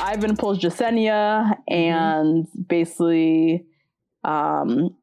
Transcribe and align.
Ivan 0.00 0.36
pulls 0.36 0.58
Jessenia 0.58 1.56
and 1.68 2.46
basically 2.68 3.66
um 4.24 4.96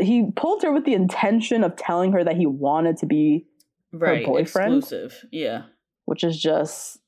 he 0.00 0.30
pulled 0.36 0.62
her 0.62 0.72
with 0.72 0.84
the 0.84 0.94
intention 0.94 1.64
of 1.64 1.76
telling 1.76 2.12
her 2.12 2.22
that 2.24 2.36
he 2.36 2.46
wanted 2.46 2.96
to 2.98 3.06
be 3.06 3.46
Right. 3.92 4.24
boyfriend? 4.26 4.78
Exclusive. 4.78 5.24
Yeah. 5.30 5.62
which 6.06 6.24
is 6.24 6.40
just 6.40 6.98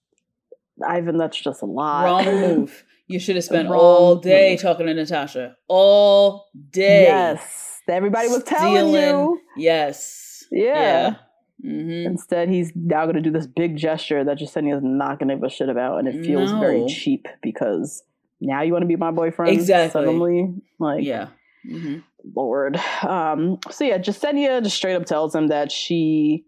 Ivan 0.86 1.16
that's 1.18 1.40
just 1.40 1.62
a 1.62 1.66
lot. 1.66 2.04
Wrong 2.04 2.24
move. 2.40 2.84
You 3.08 3.18
should 3.20 3.36
have 3.36 3.44
spent 3.44 3.68
Wrong 3.68 3.80
all 3.80 4.16
day 4.16 4.52
move. 4.52 4.62
talking 4.62 4.86
to 4.86 4.94
Natasha. 4.94 5.56
All 5.68 6.46
day. 6.70 7.02
Yes. 7.04 7.80
Everybody 7.88 8.28
was 8.28 8.42
telling 8.42 8.92
you. 8.92 9.40
Yes. 9.56 10.44
Yeah. 10.50 11.16
Mm-hmm. 11.64 12.06
Instead, 12.10 12.48
he's 12.48 12.72
now 12.74 13.04
going 13.04 13.16
to 13.16 13.22
do 13.22 13.30
this 13.30 13.46
big 13.46 13.76
gesture 13.76 14.22
that 14.24 14.38
Jessenia 14.38 14.76
is 14.76 14.82
not 14.82 15.18
going 15.18 15.28
to 15.28 15.36
give 15.36 15.44
a 15.44 15.48
shit 15.50 15.68
about, 15.68 15.98
and 15.98 16.06
it 16.08 16.24
feels 16.24 16.50
very 16.52 16.84
cheap 16.86 17.26
because 17.42 18.02
now 18.40 18.62
you 18.62 18.72
want 18.72 18.82
to 18.82 18.86
be 18.86 18.96
my 18.96 19.10
boyfriend. 19.10 19.52
Exactly. 19.58 19.90
Suddenly, 19.90 20.54
like, 20.78 21.02
Yeah. 21.04 21.28
Mm-hmm. 21.66 21.98
Lord. 22.34 22.76
Um, 23.02 23.58
so 23.70 23.84
yeah, 23.84 23.98
Jessenia 23.98 24.62
just 24.62 24.76
straight 24.76 24.94
up 24.96 25.06
tells 25.06 25.34
him 25.34 25.46
that 25.48 25.72
she 25.72 26.44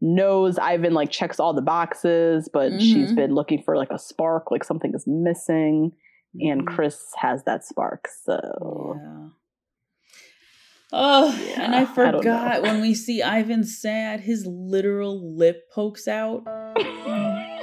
knows 0.00 0.58
Ivan 0.58 0.94
like 0.94 1.10
checks 1.10 1.40
all 1.40 1.54
the 1.54 1.62
boxes, 1.62 2.48
but 2.52 2.80
she's 2.80 3.12
Mhm. 3.12 3.16
been 3.16 3.34
looking 3.34 3.62
for 3.62 3.76
like 3.76 3.90
a 3.90 3.98
spark, 3.98 4.50
like 4.50 4.62
something 4.64 4.92
is 4.94 5.04
missing, 5.06 5.92
and 6.40 6.62
Mhm. 6.66 6.74
Chris 6.74 7.12
has 7.16 7.42
that 7.44 7.64
spark. 7.64 8.08
So 8.08 8.96
Yeah. 9.02 9.28
Oh, 10.94 11.32
and 11.56 11.72
Yeah, 11.72 11.78
I 11.78 11.82
I 11.82 11.84
forgot 11.86 12.62
when 12.62 12.82
we 12.82 12.92
see 12.94 13.22
Ivan 13.22 13.64
sad, 13.64 14.20
his 14.20 14.46
literal 14.46 15.34
lip 15.36 15.70
pokes 15.70 16.06
out. 16.06 16.42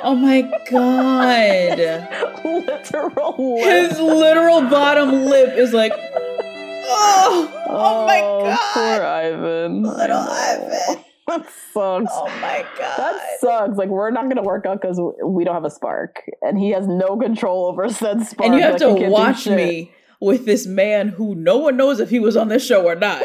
Oh 0.01 0.15
my 0.15 0.41
god. 0.71 1.77
literal 2.43 3.55
lip. 3.55 3.65
His 3.65 3.99
literal 3.99 4.61
bottom 4.61 5.25
lip 5.25 5.55
is 5.57 5.73
like, 5.73 5.93
oh, 5.95 7.65
oh, 7.67 8.05
my 8.07 8.21
oh, 8.23 8.43
god. 8.45 8.59
Poor 8.73 9.05
Ivan. 9.05 9.83
Little 9.83 10.27
Ivan. 10.27 11.03
That 11.27 11.45
sucks. 11.73 12.11
Oh 12.11 12.25
my 12.41 12.65
god. 12.75 12.97
That 12.97 13.21
sucks. 13.39 13.77
Like 13.77 13.89
we're 13.89 14.09
not 14.09 14.29
gonna 14.29 14.41
work 14.41 14.65
out 14.65 14.81
because 14.81 14.99
we 15.23 15.43
don't 15.43 15.53
have 15.53 15.63
a 15.63 15.69
spark, 15.69 16.23
and 16.41 16.57
he 16.57 16.71
has 16.71 16.87
no 16.87 17.17
control 17.17 17.67
over 17.67 17.87
said 17.87 18.25
spark. 18.25 18.47
and 18.49 18.55
you 18.55 18.63
have 18.63 18.81
Like, 18.81 18.97
to 18.97 19.09
watch 19.09 19.45
me 19.45 19.91
with 20.21 20.45
this 20.45 20.65
man 20.67 21.07
who 21.09 21.33
no 21.35 21.57
one 21.57 21.77
knows 21.77 21.99
if 21.99 22.09
he 22.09 22.19
was 22.19 22.35
on 22.35 22.49
this 22.49 22.65
show 22.65 22.85
or 22.85 22.95
not. 22.95 23.21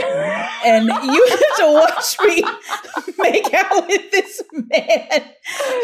and 0.64 0.86
you 0.86 1.26
have 1.30 1.56
to 1.58 1.72
watch 1.72 2.16
me 2.24 2.42
make 3.18 3.52
out 3.52 3.86
with 3.88 4.10
this 4.12 4.42
man. 4.52 5.08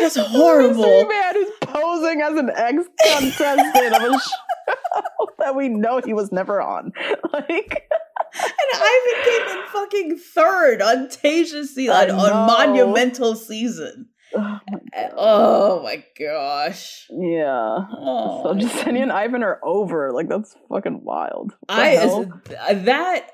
That's 0.01 0.15
This 0.15 0.17
horrible. 0.17 0.85
a 0.85 1.09
man 1.09 1.35
who's 1.35 1.51
posing 1.63 2.21
as 2.21 2.39
an 2.39 2.51
ex 2.55 2.85
contestant 3.05 3.95
of 3.95 4.03
a 4.03 4.19
show 4.21 5.27
that 5.39 5.57
we 5.57 5.69
know 5.69 6.01
he 6.05 6.13
was 6.15 6.31
never 6.31 6.61
on. 6.63 6.93
Like, 7.33 7.89
And 8.33 8.53
Ivan 8.75 9.25
came 9.25 9.59
in 9.59 9.67
fucking 9.73 10.17
third 10.19 10.81
on 10.83 11.09
Tayshia 11.09 11.65
season, 11.65 12.11
on 12.13 12.47
monumental 12.47 13.35
season. 13.35 14.10
Oh 14.37 14.61
my 14.71 14.79
eh, 14.93 15.09
Oh 15.17 15.83
my 15.83 16.05
gosh. 16.19 17.07
yeah. 17.11 17.79
Oh, 17.97 18.43
So 18.45 18.55
Jessenia 18.55 19.03
and 19.03 19.13
Ivan 19.13 19.43
are 19.43 19.59
over. 19.63 20.13
Like 20.13 20.29
that's 20.29 20.55
fucking 20.69 21.03
wild. 21.05 21.53
What 21.67 21.79
I 21.79 21.87
hell? 21.89 22.41
that. 22.75 23.31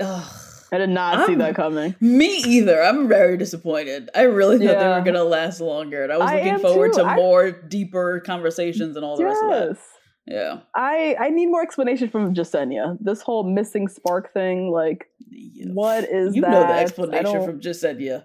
Ugh. 0.00 0.32
I 0.72 0.78
did 0.78 0.90
not 0.90 1.26
see 1.26 1.32
I'm- 1.32 1.38
that 1.38 1.54
coming. 1.54 1.94
Me 2.00 2.38
either. 2.38 2.82
I'm 2.82 3.06
very 3.08 3.36
disappointed. 3.36 4.10
I 4.14 4.22
really 4.22 4.58
thought 4.58 4.78
they 4.78 4.88
were 4.88 5.00
gonna 5.02 5.22
last 5.24 5.60
longer, 5.60 6.02
and 6.02 6.12
I 6.12 6.18
was 6.18 6.28
I 6.30 6.36
looking 6.42 6.58
forward 6.58 6.92
too. 6.92 7.00
to 7.02 7.06
I- 7.06 7.16
more 7.16 7.50
deeper 7.52 8.20
conversations 8.20 8.96
and 8.96 9.04
all 9.04 9.16
the 9.16 9.24
rest 9.24 9.42
of 9.44 9.50
that. 9.50 9.78
Yeah. 10.26 10.58
I 10.74 11.14
I 11.20 11.30
need 11.30 11.46
more 11.46 11.62
explanation 11.62 12.08
from 12.10 12.34
Jessenia. 12.34 12.98
This 13.00 13.22
whole 13.22 13.44
missing 13.44 13.86
spark 13.86 14.32
thing, 14.34 14.72
like 14.72 15.08
Yeah. 15.30 15.70
what 15.72 16.04
is 16.04 16.34
you 16.34 16.42
that? 16.42 16.50
know 16.50 16.60
the 16.66 16.72
explanation 16.74 17.44
from 17.44 17.60
yeah. 18.00 18.22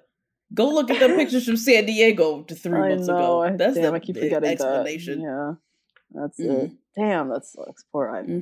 Go 0.54 0.68
look 0.70 0.90
at 0.92 1.00
the 1.00 1.16
pictures 1.16 1.46
from 1.46 1.58
San 1.58 1.86
Diego 1.86 2.42
to 2.44 2.56
three 2.56 2.80
I 2.80 2.90
months 2.90 3.08
know. 3.08 3.42
ago. 3.44 3.58
That's 3.58 3.76
Damn, 3.76 3.92
the 3.92 3.94
I 3.94 4.00
keep 4.00 4.18
forgetting 4.18 4.50
explanation. 4.50 5.20
that. 5.22 5.26
Yeah, 5.26 5.54
that's 6.22 6.40
Mhm. 6.40 6.66
it. 6.66 6.72
Damn, 6.96 7.30
that 7.30 7.46
sucks. 7.46 7.84
Poor 7.92 8.10
Ivan. 8.10 8.42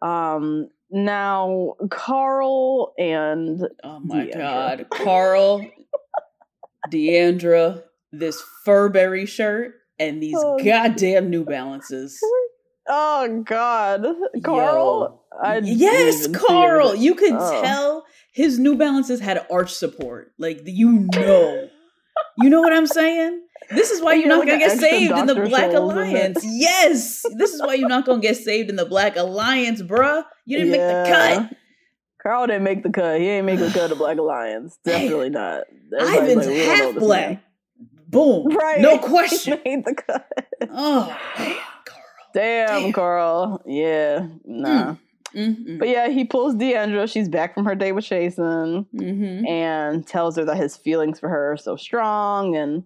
hmm 0.00 0.06
Um, 0.06 0.68
now 0.90 1.74
Karl 1.90 2.94
and 2.98 3.68
Oh 3.82 4.00
my 4.00 4.26
Deandra. 4.26 4.34
god, 4.34 4.86
Karl, 4.90 5.60
Deandra, 6.90 7.82
this 8.12 8.42
Burberry 8.64 9.26
shirt, 9.26 9.74
and 9.98 10.22
these 10.22 10.36
Oh. 10.38 10.58
goddamn 10.62 11.30
New 11.30 11.44
Balances. 11.44 12.18
oh 12.88 13.42
god, 13.44 14.06
Karl. 14.42 15.22
I 15.42 15.58
yes, 15.58 16.26
Karl. 16.28 16.94
You 16.94 17.14
could 17.14 17.34
Oh. 17.34 17.62
tell 17.62 18.04
his 18.34 18.58
New 18.58 18.76
Balances 18.76 19.20
had 19.20 19.46
arch 19.50 19.72
support. 19.72 20.32
Like 20.38 20.60
you 20.64 21.08
know, 21.14 21.68
you 22.38 22.50
know 22.50 22.60
what 22.60 22.72
I'm 22.72 22.86
saying. 22.86 23.40
This 23.70 23.90
is 23.90 24.02
why 24.02 24.14
you're 24.14 24.28
not 24.28 24.44
gonna 24.44 24.58
get 24.58 24.78
saved 24.78 25.16
in 25.16 25.26
the 25.26 25.34
Black 25.36 25.70
Scholl's 25.70 25.92
in 25.92 25.98
it. 25.98 26.10
Alliance. 26.12 26.44
Yes, 26.44 27.24
this 27.36 27.54
is 27.54 27.62
why 27.62 27.74
you're 27.74 27.88
not 27.88 28.04
gonna 28.04 28.20
get 28.20 28.36
saved 28.36 28.68
in 28.68 28.76
the 28.76 28.84
Black 28.84 29.16
Alliance, 29.16 29.80
bruh. 29.80 30.24
You 30.44 30.58
didn't 30.58 30.72
make 30.72 30.80
the 30.80 31.10
cut. 31.10 31.56
Karl 32.22 32.46
didn't 32.46 32.64
make 32.64 32.82
the 32.82 32.90
cut. 32.90 33.20
He 33.20 33.28
ain't 33.28 33.46
make 33.46 33.58
the 33.60 33.70
cut 33.70 33.92
of 33.92 33.98
Black 33.98 34.18
Alliance. 34.18 34.78
Definitely 34.84 35.30
not. 35.30 35.62
Everybody's 35.98 36.46
Ivan's 36.46 36.46
like, 36.46 36.78
half 36.78 36.94
black. 36.96 37.28
man. 37.30 37.40
Boom. 38.08 38.46
Right. 38.56 38.80
No 38.80 38.92
He 38.98 38.98
question. 38.98 39.60
made 39.64 39.84
the 39.84 39.94
cut. 39.94 40.26
oh 40.70 41.16
Karl. 41.36 41.56
Damn, 42.34 42.68
Damn. 42.82 42.92
Karl. 42.92 43.62
Yeah, 43.66 44.26
nah. 44.44 44.94
Hmm. 44.94 45.03
Mm-hmm. 45.34 45.78
But 45.78 45.88
yeah, 45.88 46.08
he 46.08 46.24
pulls 46.24 46.54
Deandra. 46.54 47.10
She's 47.10 47.28
back 47.28 47.54
from 47.54 47.64
her 47.64 47.74
date 47.74 47.92
with 47.92 48.04
Jason 48.04 48.86
mm-hmm. 48.94 49.46
and 49.46 50.06
tells 50.06 50.36
her 50.36 50.44
that 50.44 50.56
his 50.56 50.76
feelings 50.76 51.18
for 51.20 51.28
her 51.28 51.52
are 51.52 51.56
so 51.56 51.76
strong 51.76 52.56
and, 52.56 52.84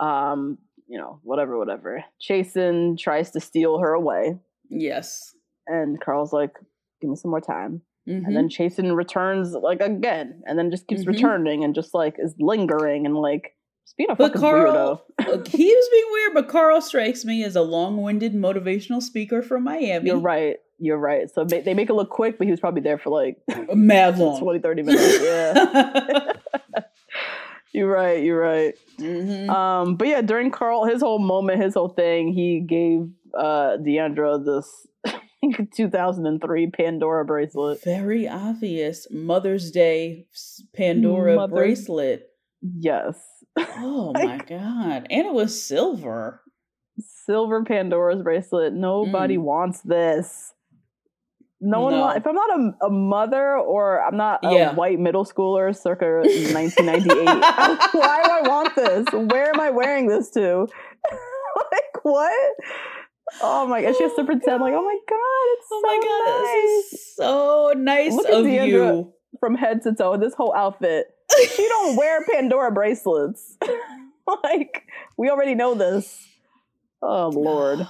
um, 0.00 0.58
you 0.86 0.98
know, 0.98 1.20
whatever, 1.22 1.58
whatever. 1.58 2.04
Jason 2.20 2.96
tries 2.96 3.30
to 3.32 3.40
steal 3.40 3.78
her 3.78 3.92
away, 3.92 4.38
Yes. 4.70 5.34
and 5.66 6.00
Karl's 6.00 6.32
like, 6.32 6.52
"Give 7.00 7.10
me 7.10 7.16
some 7.16 7.30
more 7.30 7.40
time." 7.40 7.82
Mhm. 8.08 8.26
And 8.26 8.36
then 8.36 8.48
Jason 8.48 8.92
returns 8.94 9.52
like 9.52 9.80
again, 9.82 10.42
and 10.46 10.58
then 10.58 10.70
just 10.70 10.86
keeps 10.86 11.04
Mhm. 11.04 11.08
returning 11.08 11.64
and 11.64 11.74
just 11.74 11.92
like 11.92 12.16
is 12.18 12.34
lingering 12.38 13.04
and 13.04 13.14
like 13.16 13.54
just 13.84 13.96
being 13.98 14.10
a 14.10 14.14
But 14.14 14.28
fucking 14.32 14.40
Karl, 14.40 15.04
weirdo. 15.20 15.46
He 15.50 15.74
was 15.74 15.88
being 15.92 16.06
weird, 16.10 16.34
but 16.34 16.48
Karl 16.48 16.80
strikes 16.80 17.24
me 17.24 17.44
as 17.44 17.54
a 17.56 17.62
long-winded 17.62 18.32
motivational 18.34 19.02
speaker 19.02 19.42
from 19.42 19.64
Miami. 19.64 20.06
You're 20.08 20.18
right. 20.18 20.56
You're 20.78 20.98
right. 20.98 21.28
So 21.30 21.44
they 21.44 21.74
make 21.74 21.90
it 21.90 21.94
look 21.94 22.10
quick, 22.10 22.38
but 22.38 22.46
he 22.46 22.50
was 22.52 22.60
probably 22.60 22.80
there 22.82 22.98
for 22.98 23.10
like 23.10 23.36
Mad 23.74 24.18
long. 24.18 24.40
20, 24.40 24.60
30 24.60 24.82
minutes. 24.82 25.22
Yeah. 25.22 26.32
You're 27.72 27.90
right. 27.92 28.22
You're 28.24 28.40
right. 28.40 28.74
Mhm. 28.98 29.48
Um, 29.50 29.96
but 29.96 30.08
yeah, 30.08 30.22
during 30.22 30.50
Karl, 30.50 30.84
his 30.86 31.02
whole 31.02 31.18
moment, 31.18 31.62
his 31.62 31.74
whole 31.74 31.90
thing, 31.90 32.32
he 32.32 32.60
gave 32.60 33.08
uh 33.34 33.76
Deandra 33.78 34.42
this 34.42 34.86
2003 35.76 36.70
Pandora 36.70 37.24
bracelet. 37.24 37.82
Very 37.84 38.26
obvious 38.26 39.06
Mother's 39.10 39.70
Day 39.70 40.26
Pandora 40.74 41.46
bracelet. 41.46 42.30
Yes, 42.62 43.20
Oh 43.56 44.12
my 44.14 44.38
god. 44.38 45.06
And 45.10 45.26
it 45.26 45.32
was 45.34 45.60
silver. 45.62 46.40
silver 47.26 47.62
Pandora's 47.64 48.22
bracelet. 48.22 48.72
Nobody 48.72 49.36
Mm. 49.36 49.42
wants 49.42 49.80
this. 49.82 50.54
No 51.60 51.80
one 51.80 51.94
No. 51.94 52.00
wants. 52.00 52.18
If 52.18 52.26
I'm 52.26 52.34
not 52.36 52.50
a, 52.50 52.86
a 52.86 52.90
mother 52.90 53.56
or 53.56 54.00
I'm 54.04 54.16
not 54.16 54.44
a 54.44 54.52
Yeah. 54.52 54.74
white 54.74 54.98
middle 55.00 55.24
schooler 55.24 55.76
circa 55.76 56.04
1998, 56.22 57.26
why 57.26 58.22
do 58.22 58.30
I 58.30 58.42
want 58.48 58.76
this? 58.76 59.06
Where 59.12 59.50
am 59.50 59.58
I 59.60 59.70
wearing 59.70 60.06
this 60.06 60.30
to? 60.30 60.68
like 61.72 62.04
what? 62.04 62.54
Oh 63.42 63.66
my 63.66 63.82
god! 63.82 63.94
She 63.96 64.04
has 64.04 64.14
to 64.14 64.22
oh 64.22 64.26
pretend 64.26 64.62
like, 64.62 64.72
oh 64.74 64.82
my 64.82 64.98
god, 65.08 65.44
it's 65.58 65.66
Oh 65.70 65.80
so 65.82 65.86
my 65.86 65.98
god, 66.04 66.32
nice. 66.46 66.90
this 66.90 66.92
is 67.00 67.14
so 67.16 67.72
nice 67.76 68.12
Look 68.14 68.26
at 68.26 68.32
of 68.32 68.46
Deandra. 68.46 68.68
you. 68.96 69.12
from 69.40 69.54
head 69.54 69.82
to 69.82 69.94
toe. 69.94 70.16
This 70.16 70.34
whole 70.34 70.54
outfit. 70.54 71.06
She 71.56 71.68
don't 71.68 71.96
wear 71.96 72.24
Pandora 72.32 72.70
bracelets. 72.72 73.56
like 74.44 74.84
we 75.18 75.28
already 75.28 75.54
know 75.54 75.74
this. 75.74 76.24
Oh 77.02 77.28
lord. 77.28 77.86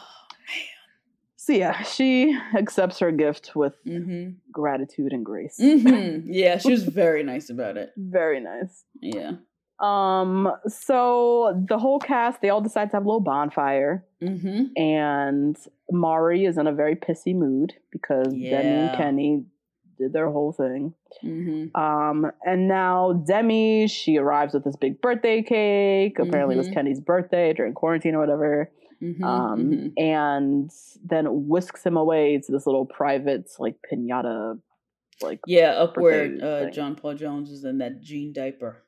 So 1.49 1.55
yeah, 1.55 1.83
she 1.83 2.39
accepts 2.55 2.99
her 2.99 3.11
gift 3.11 3.57
with 3.57 3.73
hmm 3.87 4.33
gratitude 4.53 5.15
and 5.15 5.25
grace. 5.25 5.57
hmm 5.59 6.19
Yeah, 6.27 6.59
she 6.59 6.71
was 6.71 6.85
very 6.85 7.23
nice 7.23 7.49
about 7.49 7.79
it. 7.79 7.91
Very 7.97 8.39
nice. 8.39 8.85
Yeah. 9.01 9.33
Um, 9.81 10.53
so 10.67 11.65
the 11.67 11.79
whole 11.79 12.01
cast, 12.01 12.43
they 12.43 12.51
all 12.51 12.61
decide 12.61 12.91
to 12.91 12.97
have 12.97 13.05
a 13.05 13.09
little 13.09 13.21
bonfire, 13.23 14.05
hmm 14.21 14.65
and 14.77 15.57
Mari 15.91 16.45
is 16.45 16.59
in 16.59 16.67
a 16.67 16.73
very 16.75 16.97
pissy 16.97 17.35
mood 17.35 17.73
because 17.91 18.29
Demi 18.29 18.77
and 18.77 18.93
Kenny 18.93 19.45
did 19.97 20.13
their 20.13 20.29
whole 20.31 20.53
thing. 20.53 20.93
hmm 21.23 21.69
Um, 21.75 22.31
and 22.45 22.69
now 22.69 23.15
Demi, 23.27 23.87
she 23.87 24.19
arrives 24.19 24.53
with 24.53 24.65
this 24.65 24.77
big 24.77 25.01
birthday 25.01 25.43
cake. 25.43 26.19
Apparently, 26.19 26.57
it 26.57 26.59
was 26.59 26.69
Mhm. 26.69 26.75
Kenny's 26.75 27.01
birthday 27.01 27.55
during 27.55 27.73
quarantine 27.73 28.15
or 28.17 28.19
whatever. 28.21 28.71
Hmm 29.01 29.23
Um, 29.25 29.93
and 29.97 30.71
then 31.05 31.27
whisks 31.49 31.85
him 31.85 31.97
away 31.97 32.39
to 32.45 32.53
this 32.53 32.67
little 32.67 32.87
private, 32.87 33.51
like 33.59 33.77
pinata, 33.91 34.59
like 35.21 35.41
Yeah, 35.47 35.71
up 35.73 35.97
where 35.97 36.31
uh. 36.43 36.71
John 36.71 36.95
Paul 36.97 37.15
Jones 37.15 37.51
is 37.51 37.65
in 37.65 37.79
that 37.79 38.01
jean 38.03 38.33
diaper. 38.33 38.83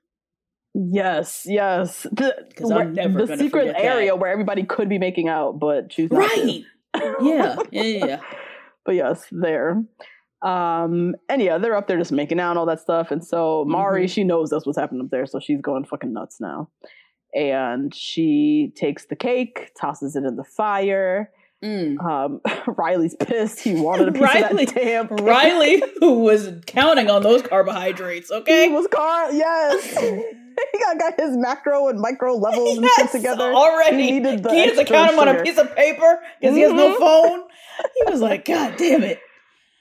yes, 0.75 1.43
yes, 1.47 2.05
the, 2.13 2.35
'Cause 2.57 2.71
I'm 2.71 2.93
never 2.95 3.27
the 3.27 3.37
secret 3.37 3.51
forget 3.69 3.75
that. 3.77 3.85
area 3.85 4.15
where 4.17 4.31
everybody 4.31 4.63
could 4.65 4.89
be 4.89 4.99
making 4.99 5.29
out, 5.29 5.59
but 5.59 5.91
choose 5.91 6.11
not. 6.13 6.21
Right. 6.31 6.65
Yeah. 7.23 7.57
Yeah. 7.71 7.83
Yeah. 7.83 8.21
but 8.85 8.95
yes, 8.95 9.27
there. 9.33 9.83
Um, 10.43 11.15
and 11.29 11.43
yeah, 11.43 11.59
they're 11.59 11.77
up 11.77 11.87
there 11.87 11.99
just 11.99 12.13
making 12.13 12.41
out 12.41 12.51
and 12.51 12.59
all 12.59 12.67
that 12.67 12.81
stuff. 12.81 13.11
And 13.11 13.23
so 13.25 13.65
Mari, 13.69 14.07
Mhm. 14.07 14.11
she 14.11 14.25
knows 14.25 14.49
that's 14.51 14.65
what's 14.65 14.79
happening 14.79 15.03
up 15.03 15.11
there, 15.11 15.27
so 15.27 15.39
she's 15.39 15.61
going 15.61 15.85
fucking 15.85 16.13
nuts 16.13 16.41
now. 16.41 16.69
And 17.35 17.95
she 17.95 18.73
takes 18.75 19.07
the 19.07 19.17
cake, 19.17 19.73
tosses 19.81 20.17
it 20.17 20.25
in 20.25 20.37
the 20.37 20.45
fire. 20.45 21.31
Mm. 21.65 22.03
Um, 22.03 22.41
Riley's 22.67 23.15
pissed. 23.15 23.61
He 23.61 23.75
wanted 23.75 24.09
a 24.09 24.13
piece 24.15 24.23
Riley- 24.23 24.65
of 24.65 24.75
that 24.75 24.75
damn 24.75 25.09
cake. 25.09 25.21
Riley, 25.27 25.83
who 26.01 26.21
was 26.25 26.51
counting 26.67 27.11
on 27.11 27.23
those 27.23 27.43
carbohydrates, 27.43 28.31
okay? 28.31 28.69
He 28.69 28.73
was 28.75 28.87
car. 28.89 29.31
Yes, 29.33 29.99
he 29.99 30.79
got, 30.79 30.99
got 30.99 31.21
his 31.21 31.37
macro 31.37 31.89
and 31.89 32.01
micro 32.01 32.35
levels 32.35 32.79
and 32.79 32.87
shit 32.97 33.11
together. 33.13 33.53
already. 33.53 34.03
He 34.03 34.11
needed 34.13 34.43
the 34.43 34.51
he 34.53 34.59
had 34.67 34.75
to 34.77 34.85
count 34.85 35.13
him 35.13 35.19
on 35.21 35.29
a 35.29 35.43
piece 35.43 35.59
of 35.59 35.75
paper 35.77 36.21
because 36.41 36.57
he 36.57 36.63
has 36.63 36.73
no 36.73 36.95
Mhm. 36.95 36.99
phone. 36.99 37.43
He 37.97 38.11
was 38.11 38.21
like, 38.21 38.45
God 38.47 38.75
damn 38.77 39.03
it. 39.03 39.21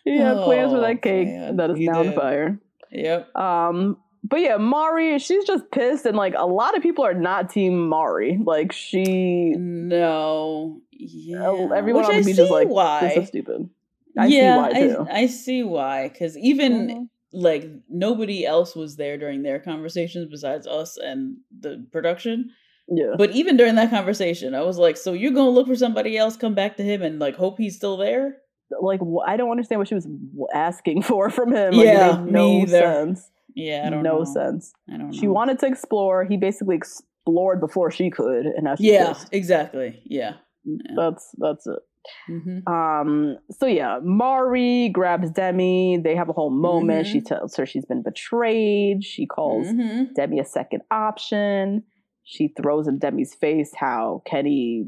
He 0.06 0.18
had 0.18 0.38
plans 0.38 0.72
for 0.72 0.78
Oh, 0.78 0.81
that 0.81 1.01
cake 1.01 1.28
man, 1.28 1.57
that 1.57 1.72
is 1.72 1.80
now 1.80 2.00
on 2.00 2.13
fire. 2.13 2.60
Yep. 2.92 3.36
Um, 3.36 3.98
but 4.24 4.39
yeah, 4.42 4.57
Mari, 4.57 5.18
she's 5.19 5.45
just 5.45 5.69
pissed, 5.71 6.06
and 6.06 6.16
like 6.18 6.33
a 6.38 6.45
lot 6.45 6.75
of 6.75 6.83
people 6.83 7.06
are 7.06 7.13
not 7.13 7.50
Team 7.50 7.88
Mari. 7.88 8.39
Like 8.44 8.71
she, 8.71 9.54
No. 9.57 10.81
Yeah. 10.92 11.68
everyone 11.75 12.04
Which 12.04 12.10
on 12.10 12.16
the 12.16 12.21
I 12.21 12.24
beach 12.25 12.39
is 12.39 12.50
like, 12.50 12.68
why. 12.68 13.07
this 13.07 13.18
is 13.24 13.27
stupid. 13.30 13.69
I 14.18 14.25
yeah, 14.27 14.56
see 14.56 14.60
why 14.74 14.88
too. 14.88 15.07
I, 15.10 15.19
I 15.21 15.25
see 15.27 15.63
why. 15.63 16.10
Because 16.10 16.38
even 16.38 16.88
Mhm. 16.88 17.10
like 17.31 17.69
nobody 17.89 18.45
else 18.45 18.75
was 18.75 18.95
there 18.98 19.18
during 19.18 19.44
their 19.44 19.60
conversations 19.60 20.27
besides 20.30 20.68
us 20.68 20.98
and 20.98 21.38
the 21.60 21.86
production. 21.92 22.50
yeah, 22.89 23.13
But 23.18 23.31
even 23.31 23.56
during 23.56 23.75
that 23.75 23.92
conversation, 23.92 24.56
I 24.56 24.62
was 24.63 24.77
like, 24.77 24.98
"So 24.98 25.13
you're 25.13 25.31
gonna 25.31 25.51
look 25.51 25.68
for 25.68 25.75
somebody 25.75 26.18
else, 26.18 26.36
come 26.36 26.56
back 26.56 26.75
to 26.77 26.83
him, 26.83 27.01
and 27.01 27.19
like 27.19 27.36
hope 27.36 27.57
he's 27.60 27.75
still 27.75 27.98
there?" 27.98 28.38
like 28.81 29.00
I 29.25 29.36
don't 29.38 29.50
understand 29.50 29.80
what 29.80 29.88
she 29.88 29.95
was 29.95 30.07
asking 30.54 31.01
for 31.10 31.30
from 31.30 31.54
him. 31.54 31.74
Like, 31.75 31.86
Yeah, 31.86 32.18
made 32.18 32.25
me 32.25 32.31
no 32.31 32.48
either. 32.62 32.80
sense. 32.80 33.31
Yeah, 33.56 33.84
I 33.86 33.90
don't 33.90 34.04
no 34.04 34.19
know. 34.19 34.24
sense. 34.25 34.74
I 34.90 34.98
don't 34.98 35.12
know. 35.12 35.18
She 35.18 35.28
wanted 35.28 35.60
to 35.60 35.66
explore. 35.68 36.25
He 36.25 36.38
basically 36.38 36.75
explored 36.75 37.60
before 37.60 37.92
she 37.92 38.10
could, 38.10 38.46
and 38.46 38.63
now 38.63 38.75
she's 38.75 38.86
Yeah, 38.88 39.13
pissed. 39.13 39.28
exactly. 39.31 40.01
Yeah. 40.06 40.34
yeah. 40.66 40.92
That's 40.96 41.36
that's 41.38 41.68
it. 41.68 41.80
hmm 42.28 42.60
Um, 42.72 43.38
so 43.51 43.66
yeah, 43.66 44.00
Mari 44.01 44.90
grabs 44.90 45.31
Demi. 45.31 45.98
They 46.04 46.16
have 46.16 46.30
a 46.30 46.34
whole 46.34 46.50
moment. 46.50 47.07
Mhm. 47.07 47.12
She 47.12 47.22
tells 47.22 47.56
her 47.57 47.66
she's 47.66 47.86
been 47.86 48.01
betrayed. 48.04 49.04
She 49.04 49.25
calls 49.25 49.68
hmm 49.69 50.06
Demi 50.16 50.40
a 50.40 50.46
second 50.46 50.81
option. 50.92 51.84
She 52.24 52.54
throws 52.56 52.88
in 52.88 53.00
Demi's 53.00 53.34
face 53.36 53.72
how 53.75 54.22
Kenny, 54.25 54.88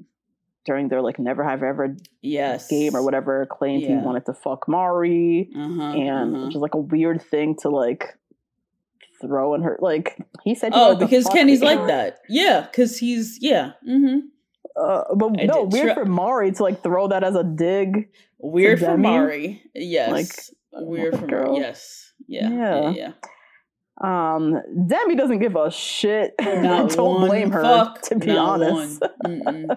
during 0.65 0.89
their 0.89 1.01
like 1.01 1.17
never 1.19 1.43
have 1.43 1.63
ever 1.63 1.97
Yes. 2.21 2.67
game 2.69 2.95
or 2.95 3.01
whatever, 3.03 3.47
claimed 3.49 3.83
he 3.83 3.95
wanted 3.95 4.25
to 4.27 4.33
fuck 4.33 4.67
Mari, 4.67 5.49
Uh-huh, 5.55 5.81
and 5.83 6.35
uh-huh. 6.35 6.45
which 6.45 6.55
is 6.55 6.61
like 6.61 6.75
a 6.75 6.79
weird 6.95 7.21
thing 7.21 7.55
to 7.61 7.69
like 7.69 8.15
throw 9.21 9.53
in 9.53 9.61
her. 9.61 9.77
Like 9.81 10.17
he 10.43 10.55
said, 10.55 10.73
he 10.73 10.79
Oh, 10.79 10.95
because 10.95 11.25
Kenny's 11.27 11.61
like 11.61 11.85
that. 11.87 12.19
Yeah, 12.27 12.61
because 12.61 12.97
he's 12.97 13.37
yeah. 13.41 13.73
hmm 13.85 14.19
Uh, 14.75 15.03
but 15.15 15.39
I 15.39 15.45
no, 15.45 15.63
weird 15.63 15.85
try- 15.87 15.93
for 15.95 16.05
Mari 16.05 16.51
to 16.51 16.63
like 16.63 16.81
throw 16.83 17.07
that 17.09 17.23
as 17.23 17.35
a 17.35 17.43
dig. 17.43 18.09
Weird 18.39 18.79
for 18.79 18.97
Mari. 18.97 19.61
Yes. 19.75 20.11
Like, 20.11 20.27
Weird 20.73 21.19
for 21.19 21.27
girl. 21.27 21.51
Mari. 21.51 21.61
Yes. 21.65 22.13
Yeah. 22.27 22.49
Yeah. 22.49 22.81
Yeah. 22.91 22.91
yeah. 22.91 23.11
Um, 24.03 24.59
Demi 24.87 25.15
doesn't 25.15 25.39
give 25.39 25.55
a 25.55 25.69
shit. 25.69 26.33
Not 26.41 26.89
Don't 26.91 27.27
blame 27.27 27.51
her, 27.51 27.61
fuck, 27.61 28.01
to 28.03 28.15
be 28.15 28.27
not 28.27 28.63
honest. 28.63 29.03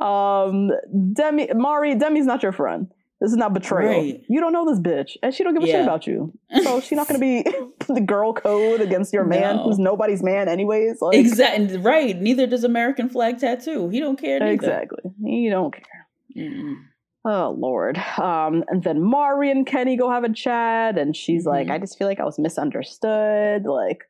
um, 0.00 0.70
Demi, 1.14 1.48
Mari, 1.54 1.94
Demi's 1.94 2.26
not 2.26 2.42
your 2.42 2.52
friend. 2.52 2.92
This 3.20 3.30
is 3.30 3.36
not 3.36 3.54
betrayal. 3.54 4.00
Right. 4.02 4.20
You 4.28 4.40
don't 4.40 4.52
know 4.52 4.66
this 4.68 4.80
bitch, 4.80 5.12
and 5.22 5.32
she 5.32 5.44
don't 5.44 5.54
give 5.54 5.62
a 5.62 5.66
shit 5.66 5.82
about 5.82 6.06
you. 6.06 6.32
So 6.62 6.80
she's 6.80 6.96
not 6.96 7.08
going 7.08 7.20
to 7.20 7.24
be 7.24 7.42
the 7.94 8.00
girl 8.00 8.32
code 8.34 8.80
against 8.80 9.12
your 9.12 9.24
man, 9.24 9.56
No. 9.56 9.62
who's 9.64 9.78
nobody's 9.78 10.22
man, 10.22 10.48
anyways. 10.48 11.00
Like, 11.00 11.16
Exactly. 11.16 11.76
Right. 11.78 12.20
Neither 12.20 12.46
does 12.46 12.64
American 12.64 13.08
flag 13.08 13.38
tattoo. 13.38 13.88
He 13.88 14.00
don't 14.00 14.18
care. 14.20 14.38
Neither. 14.40 14.52
exactly. 14.52 15.02
You 15.22 15.50
don't 15.50 15.72
care. 15.74 16.06
Mm-mm. 16.36 16.74
Oh 17.26 17.56
Lord. 17.58 17.96
Um, 18.18 18.64
and 18.68 18.82
then 18.84 19.00
Mari 19.00 19.50
and 19.50 19.66
Kenny 19.66 19.96
go 19.96 20.10
have 20.10 20.24
a 20.24 20.32
chat, 20.32 20.98
and 20.98 21.16
she's 21.16 21.46
like, 21.46 21.68
Mhm. 21.68 21.72
"I 21.72 21.78
just 21.78 21.96
feel 21.96 22.06
like 22.06 22.20
I 22.20 22.24
was 22.24 22.38
misunderstood. 22.38 23.64
Like, 23.64 24.02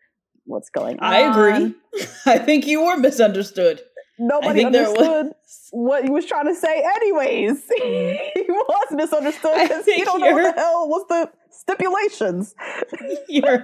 what's 0.46 0.68
going 0.70 0.98
on?" 0.98 1.12
I 1.12 1.18
agree. 1.18 1.74
I 2.26 2.38
think 2.38 2.66
you 2.66 2.82
were 2.84 2.96
misunderstood. 2.96 3.80
Nobody 4.18 4.64
there 4.70 4.90
was- 4.90 4.98
understood 4.98 5.34
what 5.72 6.04
he 6.04 6.10
was 6.10 6.24
trying 6.26 6.46
to 6.46 6.54
say, 6.54 6.82
anyways. 6.96 7.64
he 7.76 8.44
was 8.48 8.86
misunderstood 8.92 9.52
because 9.62 9.84
he 9.84 10.04
don't 10.04 10.20
know 10.20 10.32
what 10.32 10.54
the 10.54 10.60
hell 10.60 10.88
was 10.88 11.04
the 11.08 11.30
stipulations. 11.50 12.54
Your 13.28 13.62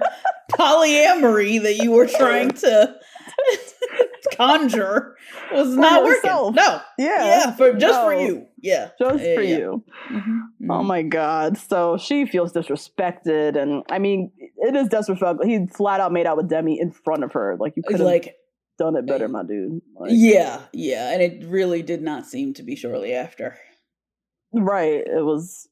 polyamory 0.51 1.61
that 1.61 1.77
you 1.77 1.91
were 1.91 2.07
trying 2.07 2.49
to 2.51 2.95
conjure 4.35 5.15
was 5.51 5.75
not 5.75 6.03
working. 6.03 6.15
yourself. 6.23 6.55
No. 6.55 6.81
Yeah, 6.97 7.25
Yeah. 7.25 7.51
for 7.55 7.73
just 7.73 7.99
for 8.01 8.13
you. 8.13 8.45
Yeah. 8.61 8.89
just 8.99 9.23
Yeah, 9.23 9.35
for 9.35 9.41
yeah. 9.41 9.57
you. 9.57 9.83
Mhm, 10.11 10.39
Oh 10.69 10.83
my 10.83 11.01
god! 11.01 11.57
So 11.57 11.97
she 11.97 12.25
feels 12.25 12.53
disrespected, 12.53 13.55
and 13.61 13.83
I 13.89 13.99
mean, 13.99 14.31
it 14.57 14.75
is 14.75 14.87
disrespectful. 14.89 15.45
He 15.45 15.65
flat 15.67 15.99
out 15.99 16.11
made 16.11 16.25
out 16.27 16.37
with 16.37 16.49
Demi 16.49 16.79
in 16.79 16.91
front 16.91 17.23
of 17.23 17.31
her. 17.33 17.57
Like 17.59 17.73
you 17.75 17.83
could 17.83 17.99
Like 17.99 18.35
done 18.81 18.95
it 18.95 19.05
better, 19.05 19.27
my 19.27 19.43
dude. 19.43 19.81
Like, 19.95 20.11
yeah, 20.13 20.61
yeah, 20.73 21.11
and 21.13 21.21
it 21.21 21.45
really 21.47 21.81
did 21.83 22.01
not 22.01 22.25
seem 22.25 22.53
to 22.55 22.63
be 22.63 22.75
shortly 22.75 23.13
after. 23.13 23.57
right. 24.53 25.03
It 25.05 25.23
was. 25.23 25.67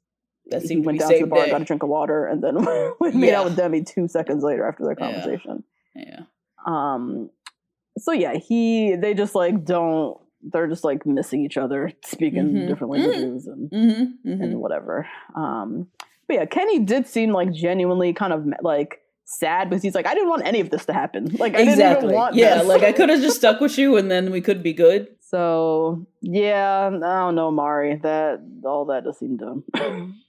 That 0.52 0.62
he 0.64 0.68
seemed 0.70 0.84
to 0.84 0.86
went 0.88 0.98
be 0.98 1.00
down 1.00 1.12
to 1.14 1.20
the 1.20 1.28
bar, 1.28 1.46
day. 1.46 1.52
got 1.52 1.62
a 1.62 1.66
drink 1.66 1.84
of 1.84 1.90
water, 1.90 2.26
and 2.26 2.44
then 2.44 2.56
made 3.20 3.30
Yeah. 3.30 3.40
out 3.40 3.46
with 3.46 3.56
Demi 3.56 3.84
two 3.84 4.08
seconds 4.08 4.44
later 4.44 4.66
after 4.68 4.84
their 4.84 4.96
conversation. 4.96 5.64
Yeah. 5.96 6.22
Um, 6.66 7.30
so 8.00 8.12
yeah, 8.14 8.34
he 8.36 8.96
they 8.96 9.14
just 9.14 9.36
like 9.36 9.64
don't. 9.64 10.18
They're 10.42 10.68
just 10.68 10.84
like 10.84 11.06
missing 11.06 11.44
each 11.46 11.58
other, 11.58 11.92
speaking 12.06 12.54
Mhm. 12.54 12.68
different 12.68 12.94
Mhm. 12.94 12.98
languages 12.98 13.48
and 13.48 13.70
Mm-hmm, 13.70 14.42
and 14.42 14.60
whatever. 14.62 15.06
Um, 15.36 15.88
but 16.28 16.36
yeah, 16.36 16.46
Kenny 16.46 16.80
did 16.80 17.06
seem 17.08 17.32
like 17.32 17.52
genuinely 17.52 18.14
kind 18.14 18.34
of 18.34 18.48
like 18.62 19.02
sad 19.30 19.70
because 19.70 19.84
he's 19.84 19.96
like, 19.96 20.08
I 20.08 20.14
didn't 20.14 20.30
want 20.30 20.46
any 20.46 20.60
of 20.60 20.70
this 20.70 20.86
to 20.86 20.94
happen. 20.94 21.36
Like 21.40 21.56
I 21.56 21.64
didn't 21.66 21.98
even 22.04 22.12
want 22.14 22.36
yeah, 22.36 22.60
this. 22.60 22.68
like 22.68 22.84
I 22.84 22.92
could 22.92 23.10
have 23.10 23.22
just 23.28 23.38
stuck 23.38 23.60
with 23.62 23.78
you, 23.78 23.98
and 23.98 24.10
then 24.10 24.32
we 24.32 24.42
could 24.42 24.62
be 24.64 24.74
good. 24.74 25.08
So 25.22 26.06
yeah, 26.22 26.88
I 26.88 26.90
don't 27.20 27.36
know, 27.36 27.52
Mari. 27.52 27.96
That 27.98 28.42
all 28.66 28.86
that 28.86 29.04
just 29.04 29.20
seemed 29.20 29.40
dumb. 29.40 29.64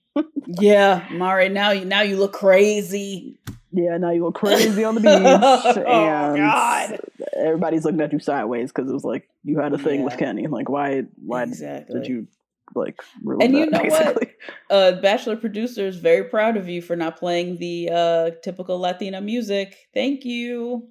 Yeah, 0.59 1.07
Mari. 1.12 1.49
Now 1.49 1.71
you 1.71 1.85
now 1.85 2.02
you 2.02 2.16
look 2.16 2.33
crazy. 2.33 3.38
yeah, 3.71 3.97
now 3.97 4.11
you 4.11 4.25
look 4.25 4.35
crazy 4.35 4.83
on 4.83 4.97
the 4.97 5.00
beach, 5.00 5.11
Oh, 5.87 5.87
and 5.87 6.37
God. 6.37 6.99
everybody's 7.37 7.85
looking 7.85 8.00
at 8.00 8.12
you 8.12 8.19
sideways 8.19 8.73
because 8.73 8.90
it 8.90 8.92
was 8.92 9.04
like 9.04 9.28
you 9.45 9.61
had 9.61 9.73
a 9.73 9.78
thing 9.78 10.02
with 10.02 10.14
Yeah. 10.14 10.19
Kenny. 10.19 10.47
Like 10.49 10.69
why? 10.69 11.04
Why 11.25 11.45
Exactly. 11.45 12.00
did 12.00 12.09
you 12.09 12.26
like 12.75 13.00
And 13.25 13.55
that? 13.55 13.59
you 13.59 13.67
know 13.71 13.83
what? 13.85 14.29
Uh, 14.71 14.93
Bachelor 15.00 15.37
producer 15.37 15.87
is 15.87 15.97
very 15.97 16.25
proud 16.25 16.57
of 16.57 16.69
you 16.69 16.81
for 16.83 16.97
not 16.97 17.17
playing 17.19 17.59
the 17.59 17.91
uh, 17.93 18.31
typical 18.43 18.79
Latina 18.79 19.21
music. 19.21 19.77
Thank 19.95 20.25
you. 20.25 20.89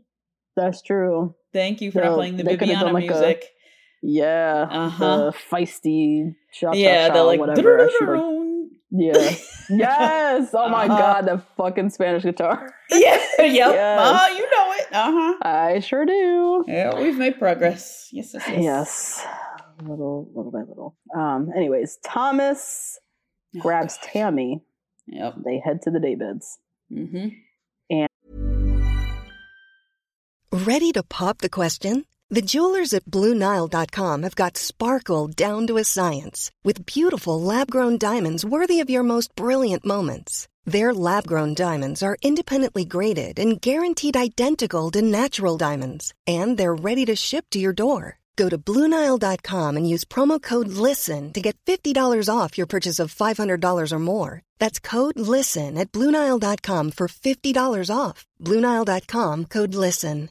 That's 0.55 0.81
true. 0.81 1.35
Thank 1.53 1.81
you 1.81 1.91
for 1.91 2.01
not 2.01 2.15
playing 2.15 2.37
the 2.37 2.43
Bibiana 2.43 2.91
like, 2.91 3.03
a- 3.05 3.07
music. 3.07 3.45
Yeah, 4.01 4.67
Uh-huh. 4.71 5.31
feisty 5.51 6.33
yeah, 6.73 7.09
they're 7.09 7.23
like, 7.23 7.39
whatever. 7.39 7.89
yeah, 8.91 9.35
yes. 9.69 10.49
Oh 10.53 10.69
my 10.69 10.85
Uh-huh. 10.85 10.97
god, 10.97 11.27
that 11.27 11.43
fucking 11.57 11.89
Spanish 11.89 12.23
guitar. 12.23 12.73
yeah, 12.91 13.17
yep. 13.39 13.73
Yes. 13.73 13.99
Uh, 13.99 14.35
you 14.37 14.41
know 14.49 14.71
it. 14.73 14.87
Uh 14.93 15.11
huh. 15.11 15.33
I 15.41 15.79
sure 15.81 16.05
do. 16.05 16.63
Yeah, 16.67 16.99
we've 16.99 17.17
made 17.17 17.37
progress. 17.39 18.07
Yes, 18.13 18.31
yes, 18.33 18.43
yes. 18.47 18.63
Yes, 18.63 19.25
little, 19.81 20.29
little 20.33 20.51
by 20.51 20.59
little. 20.61 20.95
Um. 21.15 21.51
Anyways, 21.55 21.97
Thomas 22.03 22.99
Oh, 23.55 23.59
grabs 23.61 23.97
gosh. 23.97 24.11
Tammy. 24.13 24.61
Yep. 25.07 25.35
They 25.43 25.59
head 25.59 25.81
to 25.83 25.91
the 25.91 25.99
daybeds. 25.99 26.57
Mm-hmm. 26.91 27.29
And 27.89 28.09
ready 30.51 30.91
to 30.91 31.03
pop 31.03 31.39
the 31.39 31.49
question? 31.49 32.05
The 32.29 32.43
jewelers 32.43 32.93
at 32.93 33.05
BlueNile.com 33.05 34.21
have 34.21 34.35
got 34.35 34.55
sparkle 34.55 35.27
down 35.27 35.65
to 35.65 35.77
a 35.77 35.83
science 35.83 36.51
with 36.63 36.85
beautiful 36.85 37.41
lab 37.41 37.71
grown 37.71 37.97
diamonds 37.97 38.45
worthy 38.45 38.81
of 38.81 38.89
your 38.89 39.01
most 39.01 39.35
brilliant 39.35 39.83
moments. 39.83 40.47
Their 40.63 40.93
lab 40.93 41.25
grown 41.25 41.55
diamonds 41.55 42.03
are 42.03 42.17
independently 42.21 42.85
graded 42.85 43.39
and 43.39 43.59
guaranteed 43.59 44.15
identical 44.15 44.91
to 44.91 45.01
natural 45.01 45.57
diamonds, 45.57 46.13
and 46.27 46.55
they're 46.55 46.75
ready 46.75 47.03
to 47.05 47.15
ship 47.15 47.45
to 47.51 47.59
your 47.59 47.73
door. 47.73 48.19
Go 48.39 48.47
to 48.47 48.57
BlueNile.com 48.57 49.75
and 49.75 49.89
use 49.93 50.05
promo 50.05 50.41
code 50.41 50.69
LISTEN 50.69 51.33
to 51.33 51.41
get 51.41 51.57
$50 51.65 51.93
off 52.33 52.57
your 52.57 52.67
purchase 52.67 52.97
of 52.97 53.13
$500 53.13 53.91
or 53.91 53.99
more. 53.99 54.41
That's 54.59 54.79
code 54.79 55.19
LISTEN 55.19 55.77
at 55.77 55.91
BlueNile.com 55.91 56.91
for 56.91 57.07
$50 57.09 57.93
off. 57.93 58.25
BlueNile.com 58.41 59.45
code 59.45 59.75
LISTEN. 59.75 60.29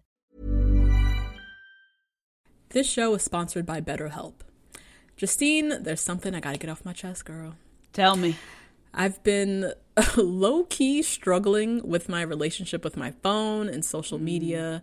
This 2.70 2.88
show 2.88 3.14
is 3.14 3.22
sponsored 3.22 3.66
by 3.66 3.82
BetterHelp. 3.82 4.34
Justine, 5.16 5.82
there's 5.82 6.00
something 6.00 6.34
I 6.34 6.40
gotta 6.40 6.58
get 6.58 6.70
off 6.70 6.86
my 6.86 6.94
chest, 6.94 7.26
girl. 7.26 7.56
Tell 7.92 8.16
me. 8.16 8.36
I've 8.94 9.22
been 9.22 9.74
low 10.16 10.64
key 10.64 11.02
struggling 11.02 11.86
with 11.86 12.08
my 12.08 12.22
relationship 12.22 12.84
with 12.84 12.96
my 12.96 13.10
phone 13.22 13.68
and 13.68 13.84
social 13.84 14.18
media. 14.18 14.82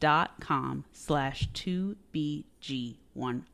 dot 0.00 0.32
com 0.40 0.84
slash 0.92 1.48
2BG1R. 1.54 3.44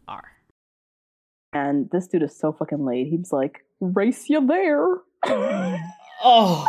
And 1.52 1.90
this 1.90 2.06
dude 2.06 2.22
is 2.22 2.36
so 2.36 2.52
fucking 2.52 2.84
late. 2.84 3.08
He 3.08 3.16
was 3.16 3.32
like, 3.32 3.64
"Race 3.80 4.28
you 4.28 4.46
there." 4.46 4.98
Oh. 6.20 6.66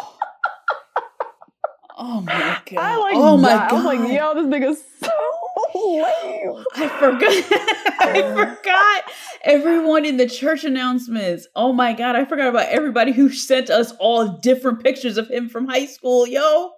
Oh 1.97 2.21
my 2.21 2.61
god. 2.65 2.77
I 2.77 2.97
like. 2.97 3.15
oh 3.15 3.35
my 3.35 3.49
that. 3.49 3.71
god. 3.71 3.79
I'm 3.79 3.85
like, 3.85 3.99
yo, 4.11 4.33
this 4.35 4.45
nigga's 4.45 4.83
so 4.99 5.09
lame. 5.75 6.63
I 6.75 6.87
forgot. 6.87 7.33
I 7.99 8.21
forgot 8.21 9.03
everyone 9.43 10.05
in 10.05 10.17
the 10.17 10.29
church 10.29 10.63
announcements. 10.63 11.47
Oh 11.55 11.73
my 11.73 11.93
god, 11.93 12.15
I 12.15 12.25
forgot 12.25 12.47
about 12.47 12.67
everybody 12.67 13.11
who 13.11 13.29
sent 13.29 13.71
us 13.71 13.91
all 13.99 14.27
different 14.27 14.83
pictures 14.83 15.17
of 15.17 15.29
him 15.29 15.49
from 15.49 15.67
high 15.67 15.87
school. 15.87 16.27
Yo, 16.27 16.71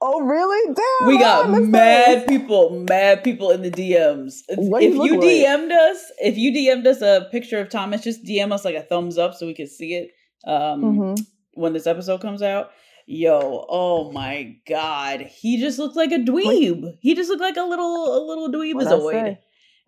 Oh 0.00 0.20
really? 0.20 0.74
Damn. 0.74 1.08
we 1.08 1.18
got 1.18 1.50
mad 1.50 2.26
people, 2.28 2.84
mad 2.88 3.24
people 3.24 3.50
in 3.50 3.62
the 3.62 3.70
DMs. 3.70 4.42
What 4.56 4.82
if 4.82 4.92
he 4.94 4.98
you? 5.04 5.18
DM'd 5.18 5.72
us, 5.72 6.12
if 6.18 6.36
you 6.36 6.52
DM'd 6.52 6.86
us 6.86 7.02
a 7.02 7.26
picture 7.32 7.58
of 7.58 7.68
Thomas, 7.68 8.02
just 8.04 8.24
DM 8.24 8.52
us 8.52 8.64
like 8.64 8.76
a 8.76 8.82
thumbs 8.82 9.18
up 9.18 9.34
so 9.34 9.44
we 9.46 9.54
can 9.54 9.66
see 9.66 9.94
it 9.94 10.10
um, 10.46 10.82
Mhm. 10.82 11.26
when 11.54 11.72
this 11.72 11.86
episode 11.88 12.20
comes 12.20 12.42
out. 12.42 12.70
Yo, 13.06 13.66
oh 13.68 14.12
my 14.12 14.54
god, 14.68 15.22
he 15.22 15.58
just 15.58 15.78
looked 15.78 15.96
like 15.96 16.12
a 16.12 16.18
dweeb. 16.18 16.96
He 17.00 17.14
just 17.14 17.28
looked 17.30 17.40
like 17.40 17.56
a 17.56 17.62
little, 17.64 18.06
a 18.16 18.20
little 18.24 18.48
What'd 18.52 18.74
I 18.86 18.92
dweebazoid. 18.92 19.12
say? 19.12 19.38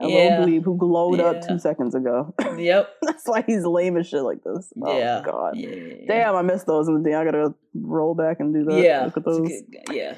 A 0.00 0.08
Yeah. 0.08 0.40
little 0.40 0.46
bleep 0.46 0.64
who 0.64 0.76
glowed 0.76 1.20
up 1.20 1.46
two 1.46 1.58
seconds 1.58 1.94
ago. 1.94 2.34
Yep. 2.58 2.90
That's 3.02 3.26
why 3.26 3.42
he's 3.46 3.64
lame 3.64 3.96
as 3.96 4.06
shit 4.08 4.22
like 4.22 4.42
this. 4.44 4.72
Oh 4.82 4.98
yeah. 4.98 5.22
god. 5.24 5.56
Yeah, 5.56 5.68
yeah, 5.68 5.94
yeah. 6.00 6.06
Damn, 6.08 6.34
I 6.36 6.42
missed 6.42 6.66
those 6.66 6.88
in 6.88 6.94
the 7.02 7.08
day. 7.08 7.14
I 7.14 7.24
gotta 7.24 7.54
roll 7.74 8.14
back 8.14 8.40
and 8.40 8.52
do 8.54 8.64
that. 8.64 8.82
Yeah. 8.82 9.04
Look 9.06 9.16
at 9.18 9.24
those. 9.24 9.50
Yeah. 9.90 10.14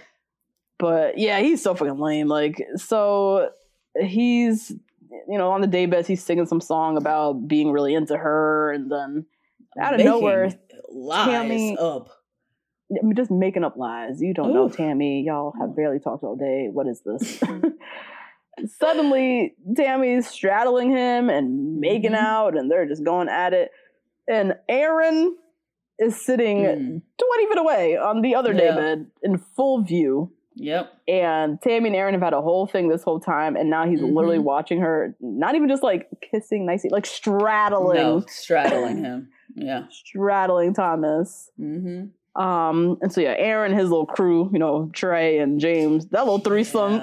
But 0.79 1.19
yeah, 1.19 1.41
he's 1.41 1.63
so 1.63 1.75
fucking 1.75 1.99
lame. 1.99 2.29
Like, 2.29 2.61
so 2.77 3.51
he's 4.01 4.71
you 5.29 5.37
know, 5.39 5.51
on 5.53 5.61
the 5.61 5.67
day 5.67 5.87
beds 5.87 6.09
he's 6.09 6.25
singing 6.25 6.47
some 6.47 6.61
song 6.61 6.97
about 6.97 7.47
being 7.47 7.71
really 7.71 7.95
into 7.95 8.17
her 8.17 8.73
and 8.73 8.91
then 8.91 9.27
out 9.79 9.93
of 9.95 9.99
Making 9.99 10.11
nowhere 10.13 10.53
lies 10.91 11.27
Tammy- 11.29 11.77
up. 11.79 12.09
I 12.91 13.05
mean, 13.05 13.15
just 13.17 13.31
making 13.31 13.65
up 13.65 13.77
lies. 13.77 14.21
You 14.21 14.35
don't 14.35 14.53
know 14.53 14.69
Tammy. 14.69 15.23
Y'all 15.23 15.55
have 15.61 15.75
barely 15.77 15.99
talked 15.99 16.25
all 16.25 16.37
day. 16.37 16.69
What 16.71 16.87
is 16.87 17.01
this? 17.05 17.41
Suddenly, 18.67 19.55
Tammy's 19.77 20.29
straddling 20.29 20.91
him 20.91 21.31
and 21.31 21.79
making 21.81 22.13
Mhm. 22.13 22.19
out, 22.19 22.57
and 22.57 22.71
they're 22.71 22.87
just 22.87 23.05
going 23.05 23.29
at 23.29 23.53
it. 23.55 23.71
And 24.29 24.55
Aaron 24.69 25.37
is 25.99 26.25
sitting 26.25 26.59
Mm. 26.59 27.03
20 27.19 27.47
feet 27.49 27.59
away 27.59 27.97
on 27.97 28.21
the 28.21 28.35
other 28.35 28.53
Yeah. 28.53 28.75
daybed 28.77 29.07
in 29.23 29.39
full 29.39 29.83
view. 29.83 30.33
Yep. 30.55 30.93
And 31.09 31.61
Tammy 31.63 31.89
and 31.89 31.97
Aaron 31.97 32.13
have 32.13 32.23
had 32.23 32.35
a 32.35 32.43
whole 32.43 32.67
thing 32.67 32.89
this 32.89 33.03
whole 33.03 33.21
time, 33.21 33.57
and 33.57 33.71
now 33.71 33.87
he's 33.87 34.03
literally 34.03 34.39
Mhm. 34.39 34.45
watching 34.45 34.81
her, 34.81 35.17
not 35.21 35.55
even 35.55 35.69
just 35.69 35.83
like 35.83 36.09
kissing 36.21 36.67
nicely, 36.67 36.91
like 36.91 37.07
straddling, 37.07 37.97
No, 37.97 38.21
straddling 38.27 38.99
him. 38.99 39.31
Yeah. 39.55 39.85
straddling 39.91 40.75
Thomas. 40.75 41.51
Mm-hmm. 41.59 42.07
Um, 42.35 42.97
and 43.03 43.13
so 43.13 43.21
yeah, 43.21 43.35
Aaron, 43.37 43.73
his 43.73 43.91
little 43.91 44.07
crew, 44.07 44.49
you 44.53 44.59
know, 44.59 44.91
Trey 44.95 45.39
and 45.39 45.61
James, 45.61 46.07
that 46.09 46.25
little 46.25 46.39
threesome. 46.39 47.03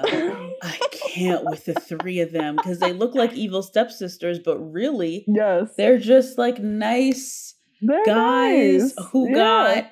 I 0.62 0.78
can't 0.90 1.44
with 1.44 1.64
the 1.66 1.74
three 1.74 2.20
of 2.20 2.32
them 2.32 2.56
because 2.56 2.80
they 2.80 2.92
look 2.92 3.14
like 3.14 3.32
evil 3.32 3.62
stepsisters, 3.62 4.38
but 4.38 4.58
really, 4.58 5.24
yes, 5.28 5.72
they're 5.76 5.98
just 5.98 6.36
like 6.36 6.58
nice 6.60 7.54
They're 7.80 8.04
guys 8.04 8.94
nice. 8.96 9.06
who 9.10 9.28
Yeah. 9.30 9.34
got 9.36 9.90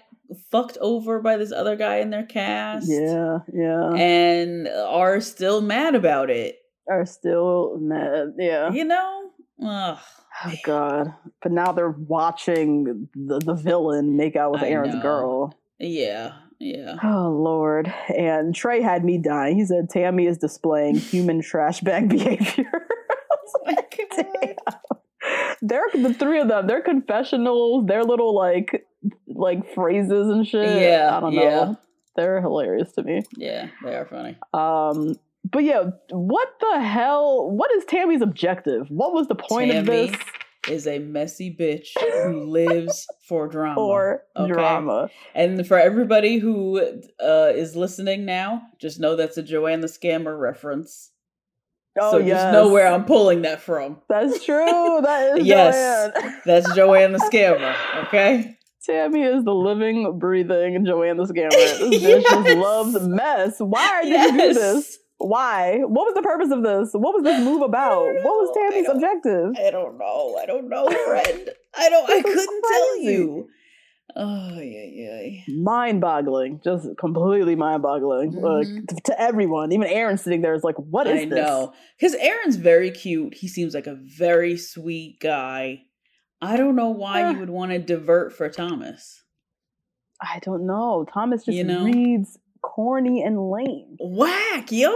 fucked 0.51 0.77
over 0.81 1.21
by 1.21 1.37
this 1.37 1.53
other 1.53 1.77
guy 1.77 1.97
in 1.97 2.11
their 2.11 2.27
cast. 2.27 2.87
Yeah, 2.91 3.39
yeah. 3.55 3.93
And 3.95 4.69
are 4.69 5.21
still 5.21 5.61
mad 5.63 5.95
about 5.95 6.31
it. 6.31 6.57
Are 6.91 7.07
still 7.07 7.79
mad. 7.81 8.35
Yeah. 8.39 8.71
You 8.73 8.85
know? 8.85 9.31
Ugh. 9.65 9.99
Oh 10.45 10.53
god. 10.65 11.15
But 11.43 11.53
now 11.53 11.73
they're 11.73 11.91
watching 11.91 13.09
the, 13.15 13.41
the 13.41 13.55
villain 13.55 14.17
make 14.17 14.37
out 14.37 14.53
with 14.53 14.63
I 14.63 14.69
Aaron's 14.69 14.95
know. 14.95 15.03
girl. 15.03 15.55
Yeah, 15.81 16.33
yeah. 16.61 16.97
Oh 17.03 17.29
lord. 17.31 17.93
And 18.17 18.55
Trey 18.55 18.81
had 18.83 19.05
me 19.05 19.19
dying. 19.19 19.57
He 19.59 19.65
said 19.65 19.91
Tammy 19.91 20.27
is 20.27 20.39
displaying 20.39 20.97
human 20.97 21.41
trash 21.43 21.81
bag 21.81 22.09
behavior. 22.11 22.71
Oh 23.67 23.75
God. 24.15 24.57
they're 25.63 25.83
the 25.95 26.13
three 26.15 26.39
of 26.41 26.49
them, 26.49 26.67
their 26.67 26.83
confessionals, 26.83 27.87
their 27.87 28.05
little 28.05 28.35
like 28.35 28.87
like 29.27 29.75
phrases 29.75 30.29
and 30.29 30.47
shit. 30.47 30.83
Yeah, 30.83 31.17
I 31.17 31.21
don't 31.21 31.35
know. 31.35 31.43
yeah. 31.43 31.75
They're 32.17 32.41
hilarious 32.43 32.93
to 32.93 33.03
me. 33.03 33.23
Yeah, 33.37 33.69
they 33.83 33.95
are 33.95 34.07
funny. 34.07 34.37
Um 34.53 35.17
but 35.51 35.65
yeah, 35.65 35.91
what 36.11 36.49
the 36.61 36.81
hell? 36.81 37.51
What 37.51 37.71
is 37.73 37.85
Tammy's 37.85 38.23
objective? 38.23 38.87
What 38.89 39.13
was 39.13 39.29
the 39.29 39.35
point 39.35 39.73
of 39.73 39.87
this? 39.87 40.15
is 40.69 40.87
a 40.87 40.99
messy 40.99 41.55
bitch 41.55 41.89
who 41.99 42.45
lives 42.51 43.07
for 43.27 43.49
drama. 43.49 43.75
For 43.75 44.23
okay? 44.37 44.53
drama. 44.53 45.09
And 45.35 45.67
for 45.67 45.79
everybody 45.79 46.39
who 46.39 46.81
uh, 47.23 47.53
is 47.55 47.77
listening 47.77 48.25
now, 48.25 48.63
just 48.79 49.01
know 49.01 49.17
that's 49.17 49.39
a 49.39 49.43
Joanne 49.43 49.81
the 49.81 49.87
Scammer 49.87 50.39
reference. 50.39 51.11
Oh 52.01 52.13
so 52.13 52.19
yes. 52.19 52.43
just 52.43 52.53
know 52.53 52.69
where 52.69 52.87
I'm 52.87 53.05
pulling 53.05 53.43
that 53.43 53.61
from. 53.61 53.99
That's 54.09 54.45
true. 54.45 55.01
That 55.03 55.39
is 55.39 55.47
Yes. 55.47 56.13
Joanne. 56.15 56.35
That's 56.45 56.75
Joanne 56.75 57.13
the 57.13 57.19
Scammer, 57.19 57.75
okay? 58.05 58.57
Tammy 58.85 59.23
is 59.23 59.45
the 59.45 59.55
living, 59.55 60.19
breathing 60.19 60.85
Joanne 60.85 61.17
the 61.17 61.25
Scammer. 61.25 61.51
This 61.51 61.81
bitch 61.81 62.23
just 62.23 62.47
Yes. 62.47 62.57
loves 62.57 63.09
mess. 63.09 63.57
Why 63.59 64.03
did 64.03 64.11
you 64.11 64.33
do 64.33 64.37
Yes. 64.45 64.57
this? 64.57 64.99
Why? 65.19 65.79
What 65.81 66.07
was 66.07 66.15
the 66.15 66.23
purpose 66.23 66.51
of 66.53 66.63
this? 66.63 66.91
What 66.93 67.13
was 67.15 67.25
this 67.25 67.43
move 67.45 67.63
about? 67.63 68.07
What 68.07 68.25
was 68.25 68.51
know. 68.55 68.63
I 68.67 68.71
Tammy's 68.71 68.89
objective? 68.89 69.55
I 69.67 69.71
don't 69.71 69.99
know. 69.99 70.37
I 70.41 70.47
don't 70.47 70.69
know, 70.69 70.89
friend. 70.89 71.51
I 71.77 71.89
don't 71.91 72.11
I 72.11 72.23
couldn't 72.23 72.63
tell 72.69 72.99
you. 73.01 73.49
Oh 74.17 74.59
yeah, 74.61 74.85
yeah. 74.91 75.41
Mind-boggling, 75.49 76.61
just 76.65 76.89
completely 76.99 77.55
mind-boggling. 77.57 78.33
Like 78.33 78.67
Mhm. 78.67 78.89
to, 78.89 78.97
to 79.07 79.21
everyone, 79.21 79.71
even 79.73 79.87
Aaron 79.87 80.17
sitting 80.17 80.41
there 80.41 80.55
is 80.55 80.65
like, 80.65 80.77
"What 80.77 81.07
is 81.07 81.23
I 81.23 81.25
this?" 81.27 81.37
know. 81.37 81.73
Because 81.99 82.15
Aaron's 82.15 82.57
very 82.57 82.91
cute. 82.91 83.35
He 83.35 83.49
seems 83.49 83.75
like 83.75 83.87
a 83.87 83.95
very 84.17 84.57
sweet 84.57 85.21
guy. 85.21 85.83
I 86.41 86.57
don't 86.57 86.75
know 86.77 86.89
why 86.91 87.23
Eh. 87.23 87.33
you 87.33 87.39
would 87.41 87.51
want 87.51 87.73
to 87.73 87.79
divert 87.79 88.33
for 88.33 88.49
Thomas. 88.49 89.25
I 90.23 90.39
don't 90.43 90.67
know. 90.67 91.05
Thomas 91.13 91.45
just 91.45 91.57
You 91.59 91.65
know? 91.65 91.85
reads 91.85 92.39
corny 92.63 93.23
and 93.23 93.51
lame. 93.51 93.97
Whack, 94.01 94.71
yo. 94.73 94.93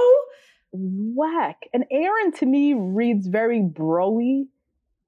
whack. 0.73 1.69
And 1.73 1.85
Aaron 1.91 2.33
to 2.35 2.47
me 2.47 2.75
reads 2.75 3.27
very 3.27 3.61
broy, 3.61 4.45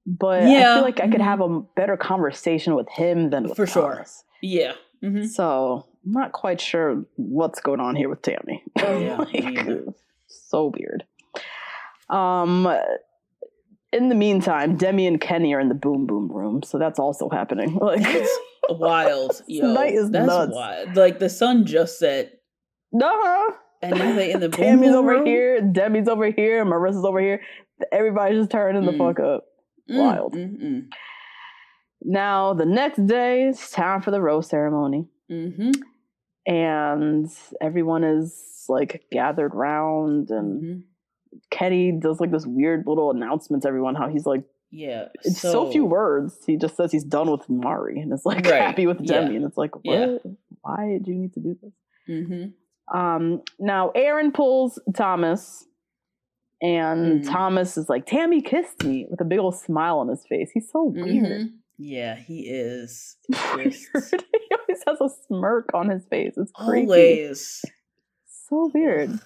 but 0.05 0.43
I 0.43 0.75
feel 0.75 0.81
like 0.83 0.99
I 0.99 1.07
could 1.07 1.21
mhm. 1.21 1.25
have 1.25 1.41
a 1.41 1.59
better 1.75 1.97
conversation 1.97 2.75
with 2.75 2.87
him 2.89 3.29
than 3.29 3.43
with 3.45 3.55
For 3.55 3.65
sure. 3.67 3.93
Thomas. 3.93 4.23
Yeah. 4.41 4.73
hmm 5.01 5.23
So 5.25 5.85
I'm 6.05 6.11
not 6.11 6.31
quite 6.31 6.61
sure 6.61 7.03
what's 7.15 7.59
going 7.61 7.79
on 7.79 7.95
here 7.95 8.09
with 8.09 8.21
Tammy. 8.21 8.63
Yeah, 8.77 9.17
Like, 9.17 9.67
so 10.27 10.71
weird. 10.77 11.03
Um 12.09 12.67
in 13.91 14.09
the 14.09 14.15
meantime, 14.15 14.75
Demi 14.75 15.07
and 15.07 15.21
Kenny 15.21 15.53
are 15.53 15.59
in 15.59 15.69
the 15.69 15.75
boom 15.75 16.05
boom 16.05 16.29
room, 16.31 16.61
so 16.63 16.77
that's 16.77 16.99
also 16.99 17.29
happening. 17.29 17.77
Like 17.81 18.03
That's 18.03 18.37
wild, 18.69 19.41
yo. 19.47 19.73
night 19.73 19.93
is 19.93 20.11
That's 20.11 20.27
nuts. 20.27 20.51
wild. 20.53 20.95
Like 20.95 21.19
the 21.19 21.29
sun 21.29 21.65
just 21.65 21.97
set, 21.99 22.33
no. 22.91 23.53
and 23.81 23.97
now 23.97 24.13
they 24.15 24.31
in 24.31 24.39
the 24.39 24.49
boom 24.49 24.59
Tammy's 24.61 24.89
boom 24.89 24.95
over 24.97 25.07
room? 25.09 25.25
here, 25.25 25.61
Demi's 25.61 26.07
over 26.07 26.29
here, 26.31 26.63
Maurissa's 26.65 27.05
over 27.05 27.19
here. 27.19 27.41
Everybody's 27.91 28.39
just 28.39 28.51
turning 28.51 28.85
the 28.85 28.91
Mm. 28.93 28.97
fuck 28.97 29.19
up. 29.19 29.45
Mm, 29.89 29.97
Wild. 29.99 30.33
mm, 30.33 30.61
mm. 30.63 30.85
Now, 32.01 32.53
the 32.53 32.65
next 32.65 33.05
day, 33.07 33.43
it's 33.47 33.71
time 33.71 34.01
for 34.01 34.11
the 34.11 34.21
rose 34.21 34.47
ceremony, 34.47 35.07
Mhm, 35.31 35.75
and 36.45 37.27
everyone 37.61 38.03
is 38.03 38.65
like 38.69 39.05
gathered 39.11 39.53
round, 39.55 40.29
and 40.29 40.61
mhm. 40.63 40.83
Kenny 41.51 41.91
does 41.91 42.19
like 42.19 42.31
this 42.31 42.45
weird 42.45 42.85
little 42.87 43.11
announcement 43.11 43.63
to 43.63 43.67
everyone 43.69 43.95
how 43.95 44.07
he's 44.07 44.25
like, 44.25 44.43
Yeah. 44.71 45.09
it's 45.23 45.39
so, 45.41 45.71
few 45.71 45.85
words. 45.85 46.43
He 46.45 46.57
just 46.57 46.75
says 46.77 46.91
he's 46.91 47.03
done 47.03 47.29
with 47.29 47.47
Mari 47.49 47.99
and 47.99 48.13
is 48.13 48.25
like 48.25 48.45
Right, 48.45 48.61
happy 48.61 48.87
with 48.87 49.01
yeah, 49.01 49.21
Demi, 49.21 49.35
and 49.37 49.45
it's 49.45 49.57
like, 49.57 49.75
what? 49.75 49.83
yeah. 49.85 50.17
Why 50.61 50.99
do 51.03 51.11
you 51.11 51.17
need 51.17 51.33
to 51.33 51.39
do 51.39 51.57
this? 51.61 51.73
Mm-hmm. 52.09 52.45
Um, 52.93 53.41
now 53.59 53.91
Aaron 53.95 54.31
pulls 54.31 54.79
Thomas, 54.95 55.65
and 56.61 57.21
Mm. 57.23 57.29
Thomas 57.31 57.77
is 57.77 57.89
like, 57.89 58.05
Tammy 58.05 58.41
kissed 58.41 58.83
me 58.83 59.07
with 59.09 59.19
a 59.21 59.25
big 59.25 59.39
old 59.39 59.55
smile 59.55 59.99
on 59.99 60.07
his 60.07 60.25
face. 60.27 60.51
He's 60.53 60.69
so 60.71 60.83
weird. 60.85 61.07
Mhm. 61.07 61.49
Yeah, 61.77 62.15
he 62.15 62.41
is. 62.47 63.17
Weird. 63.55 63.73
He 63.93 64.55
always 64.55 64.83
has 64.87 65.01
a 65.01 65.09
smirk 65.27 65.71
on 65.73 65.89
his 65.89 66.05
face. 66.05 66.33
It's 66.37 66.51
creepy. 66.53 66.85
always. 66.85 67.65
So 68.47 68.71
weird. 68.73 69.19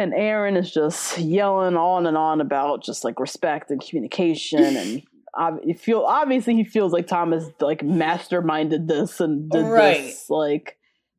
And 0.00 0.14
Aaron 0.14 0.56
is 0.56 0.72
just 0.72 1.18
yelling 1.18 1.76
on 1.76 2.06
and 2.06 2.16
on 2.16 2.40
about 2.40 2.82
just 2.82 3.04
like 3.04 3.20
respect 3.20 3.70
and 3.70 3.80
communication 3.80 4.62
and 4.76 5.02
ob- 5.38 5.60
you 5.64 5.74
feel 5.74 6.00
obviously 6.00 6.54
he 6.56 6.64
feels 6.64 6.92
like 6.92 7.06
Thomas 7.06 7.44
like 7.60 7.80
masterminded 7.82 8.86
this 8.88 9.20
and 9.20 9.48
did 9.50 9.64
Right. 9.66 9.98
this 10.02 10.28
like 10.30 10.78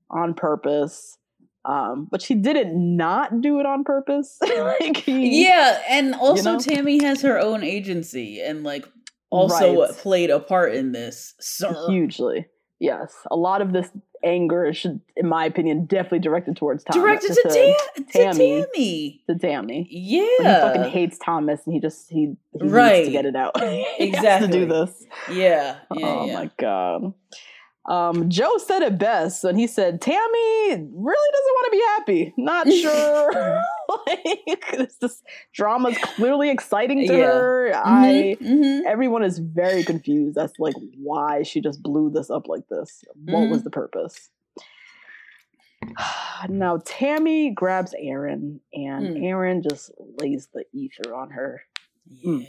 on 0.09 0.33
purpose. 0.33 1.17
Um, 1.65 2.07
but 2.09 2.21
she 2.21 2.35
didn't 2.35 2.73
not 2.97 3.41
do 3.41 3.59
it 3.59 3.65
on 3.65 3.83
purpose. 3.83 4.37
like 4.79 4.97
he, 4.97 5.45
Yeah, 5.45 5.81
and 5.89 6.15
also 6.15 6.53
know? 6.53 6.59
Tammy 6.59 7.03
has 7.03 7.21
her 7.21 7.37
own 7.39 7.63
agency 7.63 8.41
and 8.41 8.63
like 8.63 8.85
also 9.29 9.81
Right. 9.81 9.91
played 9.91 10.29
a 10.29 10.39
part 10.39 10.73
in 10.73 10.91
this. 10.93 11.35
Sir. 11.39 11.75
hugely. 11.87 12.47
Yes, 12.79 13.13
a 13.29 13.35
lot 13.35 13.61
of 13.61 13.73
this 13.73 13.89
anger 14.23 14.71
should, 14.73 15.01
in 15.17 15.27
my 15.27 15.45
opinion, 15.45 15.85
definitely 15.85 16.19
directed 16.19 16.55
towards 16.55 16.83
Thomas. 16.85 17.01
Directed 17.03 17.33
to, 17.35 17.49
Tam- 17.49 18.05
to 18.05 18.11
Tammy. 18.13 18.61
Tammy. 18.73 19.23
to 19.29 19.35
Tammy. 19.37 19.87
Yeah. 19.91 20.25
But 20.39 20.45
he 20.45 20.61
fucking 20.77 20.91
hates 20.91 21.17
Thomas, 21.23 21.59
and 21.65 21.73
he 21.73 21.81
just 21.81 22.09
he, 22.09 22.35
he 22.53 22.59
needs 22.63 23.05
to 23.07 23.11
get 23.11 23.25
it 23.25 23.35
out. 23.35 23.61
he 23.97 24.11
has 24.11 24.41
to 24.41 24.47
do 24.47 24.65
this. 24.65 24.91
Yeah. 25.29 25.77
yeah 25.93 26.05
oh 26.05 26.25
yeah. 26.25 26.33
my 26.33 26.51
god. 26.57 27.13
Um, 27.89 28.29
Joe 28.29 28.57
said 28.59 28.83
it 28.83 28.97
best 28.99 29.43
when 29.43 29.57
he 29.57 29.65
said 29.65 29.99
Tammy 29.99 30.69
really 30.69 30.83
doesn't 30.93 31.55
want 31.55 31.65
to 31.65 31.71
be 31.71 31.83
happy. 31.97 32.33
Not 32.37 32.71
sure. 32.71 33.61
like 34.05 34.71
this, 34.77 34.95
this 35.01 35.23
drama's 35.53 35.97
clearly 35.97 36.51
exciting 36.51 37.07
to 37.07 37.17
Yeah. 37.17 37.25
her. 37.31 37.71
I 37.75 38.37
Mhm, 38.39 38.47
mhm. 38.47 38.81
everyone 38.85 39.23
is 39.23 39.39
very 39.39 39.83
confused 39.83 40.35
That's 40.35 40.53
like 40.59 40.75
why 41.01 41.41
she 41.41 41.61
just 41.61 41.81
blew 41.81 42.11
this 42.11 42.29
up 42.29 42.47
like 42.47 42.67
this. 42.69 43.03
What 43.25 43.45
Mm. 43.45 43.49
was 43.49 43.63
the 43.63 43.71
purpose? 43.71 44.29
now 46.47 46.79
Tammy 46.85 47.49
grabs 47.51 47.95
Aaron 47.97 48.61
and 48.73 49.07
Mm. 49.17 49.23
Aaron 49.25 49.63
just 49.67 49.91
lays 50.21 50.47
the 50.53 50.63
ether 50.73 51.15
on 51.15 51.31
her. 51.31 51.61
Yeah. 52.11 52.29
Mm. 52.31 52.47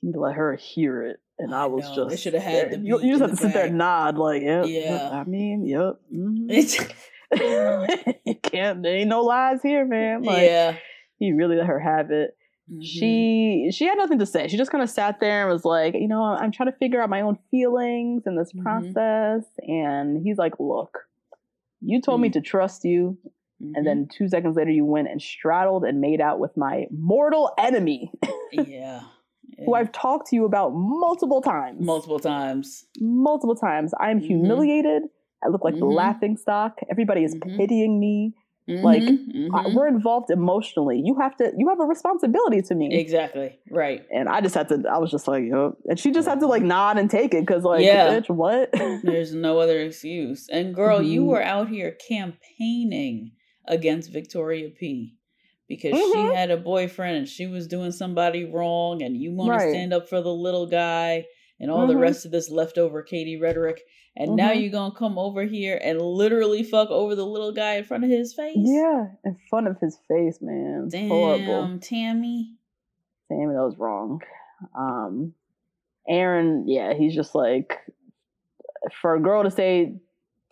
He 0.00 0.12
let 0.14 0.36
her 0.36 0.54
hear 0.54 1.02
it, 1.02 1.20
and 1.38 1.54
I, 1.54 1.66
was 1.66 1.88
just 1.94 2.08
they 2.10 2.16
shoulda 2.16 2.40
had 2.40 2.70
the 2.72 2.78
you, 2.78 3.00
you 3.00 3.10
just 3.16 3.20
have 3.22 3.30
to 3.30 3.36
sit 3.36 3.52
there 3.52 3.66
and 3.66 3.78
nod 3.78 4.16
like 4.18 4.42
yep, 4.42 4.66
Yeah. 4.68 5.10
I 5.12 5.24
mean, 5.24 5.64
yep. 5.66 6.00
mhm. 6.12 6.46
It's, 6.50 6.78
you 8.24 8.34
can't. 8.42 8.82
There 8.82 8.96
ain't 8.96 9.08
no 9.08 9.22
lies 9.22 9.60
here, 9.62 9.84
man. 9.84 10.22
Like 10.22 10.42
yeah. 10.48 10.76
he 11.18 11.32
really 11.32 11.56
let 11.56 11.66
her 11.66 11.78
have 11.80 12.10
it. 12.10 12.34
Mhm. 12.70 12.82
she 12.84 13.70
she 13.72 13.86
had 13.86 13.96
nothing 13.96 14.18
to 14.18 14.26
say. 14.26 14.46
She 14.48 14.56
just 14.58 14.70
kind 14.70 14.82
of 14.84 14.90
sat 14.90 15.20
there 15.20 15.42
and 15.42 15.50
was 15.52 15.64
like, 15.64 15.94
you 15.94 16.06
know, 16.08 16.22
I'm 16.22 16.52
trying 16.52 16.70
to 16.70 16.76
figure 16.78 17.00
out 17.02 17.08
my 17.08 17.22
own 17.22 17.38
feelings 17.50 18.24
in 18.26 18.36
this 18.36 18.52
Mhm. 18.52 18.62
process. 18.62 19.44
And 19.66 20.22
he's 20.22 20.36
like, 20.38 20.54
look, 20.58 20.98
you 21.80 22.00
told 22.02 22.20
me 22.20 22.28
Mm. 22.28 22.32
to 22.34 22.40
trust 22.42 22.84
you, 22.84 23.16
and 23.74 23.86
then 23.86 24.06
two 24.12 24.28
seconds 24.28 24.56
later, 24.56 24.70
you 24.70 24.84
went 24.84 25.08
and 25.08 25.20
straddled 25.20 25.84
and 25.84 26.00
made 26.00 26.20
out 26.20 26.38
with 26.40 26.56
my 26.56 26.86
mortal 26.96 27.52
enemy, 27.58 28.12
yeah. 28.52 29.00
Who. 29.64 29.74
I've 29.74 29.92
talked 29.92 30.28
to 30.28 30.36
you 30.36 30.44
about 30.44 30.70
multiple 30.74 31.40
times. 31.42 31.84
multiple 31.84 32.18
times. 32.20 32.84
multiple 33.00 33.54
times. 33.56 33.92
I 34.00 34.10
am 34.10 34.20
Mhm. 34.20 34.26
humiliated. 34.26 35.02
I 35.44 35.48
look 35.48 35.64
like 35.64 35.74
the 35.74 35.80
Mhm. 35.86 35.94
laughing 35.94 36.36
stock. 36.36 36.80
Everybody 36.90 37.22
is 37.24 37.34
Mhm. 37.36 37.56
pitying 37.56 37.98
me. 38.00 38.34
Like 38.70 39.02
Mhm, 39.02 39.48
I- 39.54 39.64
mhm. 39.64 39.74
we're 39.74 39.86
involved 39.88 40.30
emotionally. 40.30 41.00
You 41.02 41.14
have 41.18 41.34
to. 41.36 41.52
You 41.56 41.68
have 41.70 41.80
a 41.80 41.86
responsibility 41.86 42.60
to 42.62 42.74
me. 42.74 42.92
exactly 42.94 43.58
right. 43.70 44.02
And 44.12 44.28
I 44.28 44.42
just 44.42 44.54
had 44.54 44.68
to. 44.68 44.82
I 44.90 44.98
was 44.98 45.10
just 45.10 45.26
like, 45.26 45.44
Yup. 45.44 45.78
and 45.86 45.98
she 45.98 46.10
just 46.10 46.28
had 46.28 46.40
to 46.40 46.46
like 46.46 46.62
nod 46.62 46.98
and 46.98 47.08
take 47.10 47.32
it 47.32 47.46
because 47.46 47.64
like, 47.64 47.82
Yeah. 47.82 48.20
bitch, 48.20 48.28
what? 48.28 48.70
There's 49.02 49.34
no 49.34 49.58
other 49.58 49.80
excuse. 49.80 50.48
And 50.50 50.74
girl, 50.74 51.00
you 51.00 51.24
were 51.24 51.42
out 51.42 51.68
here 51.70 51.96
campaigning 52.58 53.32
against 53.66 54.12
Victoria 54.12 54.68
P 54.70 55.14
because 55.68 55.92
Mhm. 55.92 56.12
she 56.12 56.34
had 56.34 56.50
a 56.50 56.56
boyfriend 56.56 57.16
and 57.18 57.28
she 57.28 57.46
was 57.46 57.66
doing 57.66 57.92
somebody 57.92 58.44
wrong 58.44 59.02
and 59.02 59.16
you 59.16 59.32
want 59.34 59.50
Right. 59.50 59.64
to 59.66 59.70
stand 59.70 59.92
up 59.92 60.08
for 60.08 60.20
the 60.22 60.32
little 60.34 60.66
guy 60.66 61.26
and 61.60 61.70
all 61.70 61.86
the 61.86 61.94
Mhm. 61.94 62.00
rest 62.00 62.24
of 62.24 62.30
this 62.32 62.50
leftover 62.50 63.02
Katie 63.02 63.38
rhetoric. 63.38 63.82
And 64.16 64.34
now 64.34 64.50
Mhm. 64.52 64.62
you're 64.62 64.70
going 64.72 64.90
to 64.92 64.96
come 64.96 65.18
over 65.18 65.44
here 65.44 65.78
and 65.82 66.00
literally 66.00 66.62
fuck 66.64 66.90
over 66.90 67.14
the 67.14 67.26
little 67.26 67.52
guy 67.52 67.74
in 67.74 67.84
front 67.84 68.02
of 68.04 68.10
his 68.10 68.34
face? 68.34 68.56
yeah, 68.56 69.08
in 69.24 69.36
front 69.50 69.68
of 69.68 69.78
his 69.78 69.98
face, 70.08 70.40
man. 70.40 70.84
It's 70.86 70.94
Damn, 70.94 71.08
Horrible. 71.08 71.78
Tammy. 71.80 72.54
Damn, 73.28 73.52
that 73.52 73.62
was 73.62 73.76
wrong. 73.78 74.22
Um, 74.74 75.34
Aaron, 76.08 76.66
yeah, 76.66 76.94
he's 76.94 77.14
just 77.14 77.34
like 77.34 77.78
for 79.02 79.14
a 79.14 79.20
girl 79.20 79.42
to 79.44 79.50
say 79.50 79.94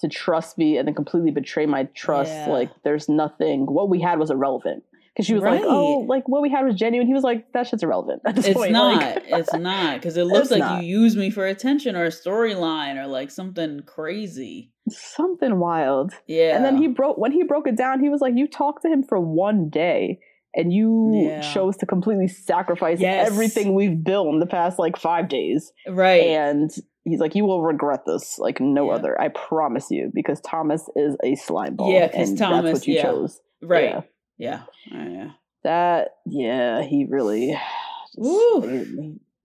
to 0.01 0.09
trust 0.09 0.59
me 0.59 0.77
and 0.77 0.87
then 0.87 0.95
completely 0.95 1.31
betray 1.31 1.65
my 1.65 1.85
trust. 1.95 2.31
Yeah. 2.33 2.51
Like, 2.51 2.71
there's 2.83 3.09
nothing. 3.09 3.65
What 3.65 3.89
we 3.89 4.01
had 4.01 4.19
was 4.19 4.31
irrelevant 4.31 4.85
because 5.17 5.27
she 5.27 5.33
was 5.35 5.43
like, 5.43 5.63
"Oh, 5.65 6.01
like 6.09 6.29
what 6.29 6.43
we 6.43 6.51
had 6.51 6.67
was 6.67 6.75
genuine." 6.75 7.07
He 7.07 7.15
was 7.15 7.23
like, 7.25 7.51
"That 7.55 7.67
shit's 7.67 7.83
irrelevant." 7.83 8.21
At 8.27 8.35
this 8.37 8.47
It's 8.49 8.55
point. 8.57 8.73
not. 8.73 8.97
Like, 9.03 9.23
it's 9.29 9.55
not 9.55 9.95
because 9.95 10.17
it 10.19 10.25
looks 10.25 10.51
like 10.51 10.61
not. 10.61 10.83
you 10.85 11.01
use 11.01 11.17
me 11.17 11.31
for 11.31 11.47
attention 11.47 11.97
or 11.97 12.05
a 12.05 12.09
storyline 12.11 12.97
or 13.03 13.07
like 13.07 13.31
something 13.31 13.81
crazy. 13.87 14.71
something 14.91 15.59
wild. 15.59 16.13
Yeah. 16.27 16.55
And 16.57 16.65
then 16.65 16.77
he 16.77 16.87
broke 16.89 17.17
when 17.19 17.33
he 17.33 17.43
broke 17.45 17.67
it 17.67 17.77
down. 17.77 18.01
He 18.01 18.09
was 18.11 18.21
like, 18.21 18.35
"You 18.37 18.47
talked 18.47 18.83
to 18.83 18.89
him 18.89 19.03
for 19.03 19.19
one 19.19 19.69
day." 19.71 20.21
And 20.59 20.73
you 20.73 21.13
Yeah. 21.15 21.41
chose 21.43 21.77
to 21.79 21.87
completely 21.87 22.29
sacrifice 22.29 22.99
Yes. 22.99 23.27
everything 23.31 23.75
we've 23.75 24.03
built 24.03 24.29
in 24.33 24.39
the 24.41 24.47
past 24.47 24.79
like 24.79 24.97
five 24.97 25.29
days. 25.29 25.71
right. 25.87 26.23
And 26.29 26.71
he's 27.05 27.21
like, 27.21 27.35
"You 27.35 27.45
will 27.45 27.63
regret 27.63 28.05
this 28.07 28.39
like 28.39 28.59
no 28.61 28.87
Yeah. 28.87 28.93
other. 28.95 29.21
I 29.21 29.29
promise 29.29 29.91
you." 29.91 30.11
Because 30.15 30.41
Thomas 30.41 30.89
is 30.97 31.15
a 31.23 31.35
slime 31.35 31.77
ball. 31.77 31.93
Yeah, 31.93 32.09
'cause 32.09 32.31
and 32.31 32.39
Thomas- 32.39 32.65
that's 32.65 32.81
what 32.81 32.87
you 32.87 32.95
yeah. 32.95 33.03
chose. 33.03 33.41
right. 33.63 34.03
Yeah. 34.39 34.63
Yeah. 34.91 34.99
Oh, 35.05 35.09
yeah. 35.13 35.31
That 35.65 36.09
yeah, 36.27 36.83
he 36.83 37.07
really. 37.09 37.57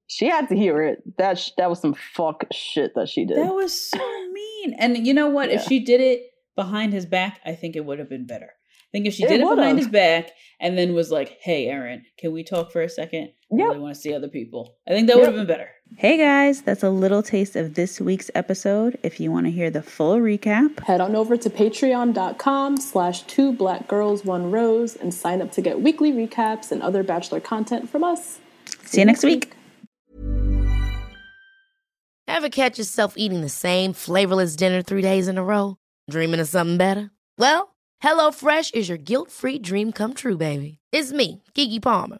She 0.08 0.28
had 0.28 0.50
to 0.50 0.56
hear 0.56 0.84
it. 0.84 1.02
That 1.18 1.40
sh- 1.40 1.52
that 1.58 1.70
was 1.70 1.80
some 1.80 1.94
fuck 1.94 2.44
shit 2.52 2.94
that 2.96 3.10
she 3.10 3.26
did. 3.26 3.38
That 3.38 3.54
was 3.56 3.90
so 3.90 3.98
mean. 4.32 4.74
And 4.78 5.06
you 5.08 5.14
know 5.14 5.30
what? 5.30 5.50
If 5.50 5.64
she 5.64 5.80
did 5.84 6.02
it 6.02 6.24
behind 6.56 6.94
his 6.94 7.06
back, 7.06 7.40
I 7.46 7.54
think 7.56 7.76
it 7.76 7.86
would 7.86 8.00
have 8.00 8.10
been 8.10 8.28
better. 8.28 8.46
I 8.48 8.92
think 8.92 9.08
if 9.08 9.14
she 9.14 9.24
It 9.24 9.30
did 9.30 9.42
it 9.42 9.56
behind 9.56 9.78
his 9.78 9.88
back 9.88 10.32
and 10.60 10.78
then 10.78 10.94
was 10.94 11.12
like, 11.12 11.38
"Hey, 11.42 11.68
Aaron, 11.68 12.04
can 12.18 12.34
we 12.34 12.44
talk 12.44 12.72
for 12.74 12.82
a 12.82 12.90
second? 12.90 13.32
I 13.52 13.56
Yep. 13.56 13.68
really 13.68 13.80
want 13.80 13.96
to 13.96 14.02
see 14.02 14.14
other 14.14 14.28
people." 14.28 14.76
I 14.86 14.92
think 14.92 15.08
that 15.08 15.16
would 15.18 15.28
have 15.28 15.36
been 15.36 15.48
better. 15.48 15.70
Hey 15.98 16.18
guys, 16.18 16.62
that's 16.62 16.84
a 16.84 16.90
little 16.90 17.22
taste 17.22 17.56
of 17.56 17.74
this 17.76 18.00
week's 18.00 18.32
episode. 18.34 18.98
If 19.04 19.20
you 19.20 19.30
want 19.32 19.46
to 19.46 19.52
hear 19.52 19.70
the 19.70 19.84
full 19.84 20.18
recap, 20.18 20.80
Head 20.86 21.02
on 21.02 21.16
over 21.16 21.36
to 21.38 21.50
patreon.com 21.50 22.78
slash 22.78 23.24
two 23.24 23.52
black 23.54 23.88
girls 23.88 24.24
one 24.26 24.50
rose 24.50 24.96
and 24.96 25.14
sign 25.14 25.42
up 25.42 25.52
to 25.52 25.62
get 25.62 25.82
weekly 25.82 26.12
recaps 26.12 26.72
and 26.72 26.82
other 26.82 27.04
bachelor 27.04 27.40
content 27.40 27.90
from 27.90 28.04
us. 28.04 28.40
see 28.86 29.02
you 29.02 29.06
next 29.06 29.24
week. 29.24 29.52
Ever 32.28 32.50
catch 32.50 32.80
yourself 32.80 33.14
eating 33.18 33.42
the 33.42 33.50
same 33.50 33.94
flavorless 33.94 34.56
dinner 34.56 34.82
three 34.82 35.02
days 35.02 35.28
in 35.28 35.38
a 35.38 35.44
row? 35.44 35.76
Dreaming 36.10 36.40
of 36.40 36.48
something 36.48 36.78
better? 36.78 37.12
Well, 37.38 37.76
HelloFresh 38.02 38.74
is 38.74 38.88
your 38.88 38.98
guilt-free 38.98 39.60
dream 39.60 39.92
come 39.92 40.14
true, 40.14 40.38
baby. 40.38 40.80
It's 40.92 41.12
me, 41.12 41.44
Keke 41.54 41.82
Palmer. 41.82 42.20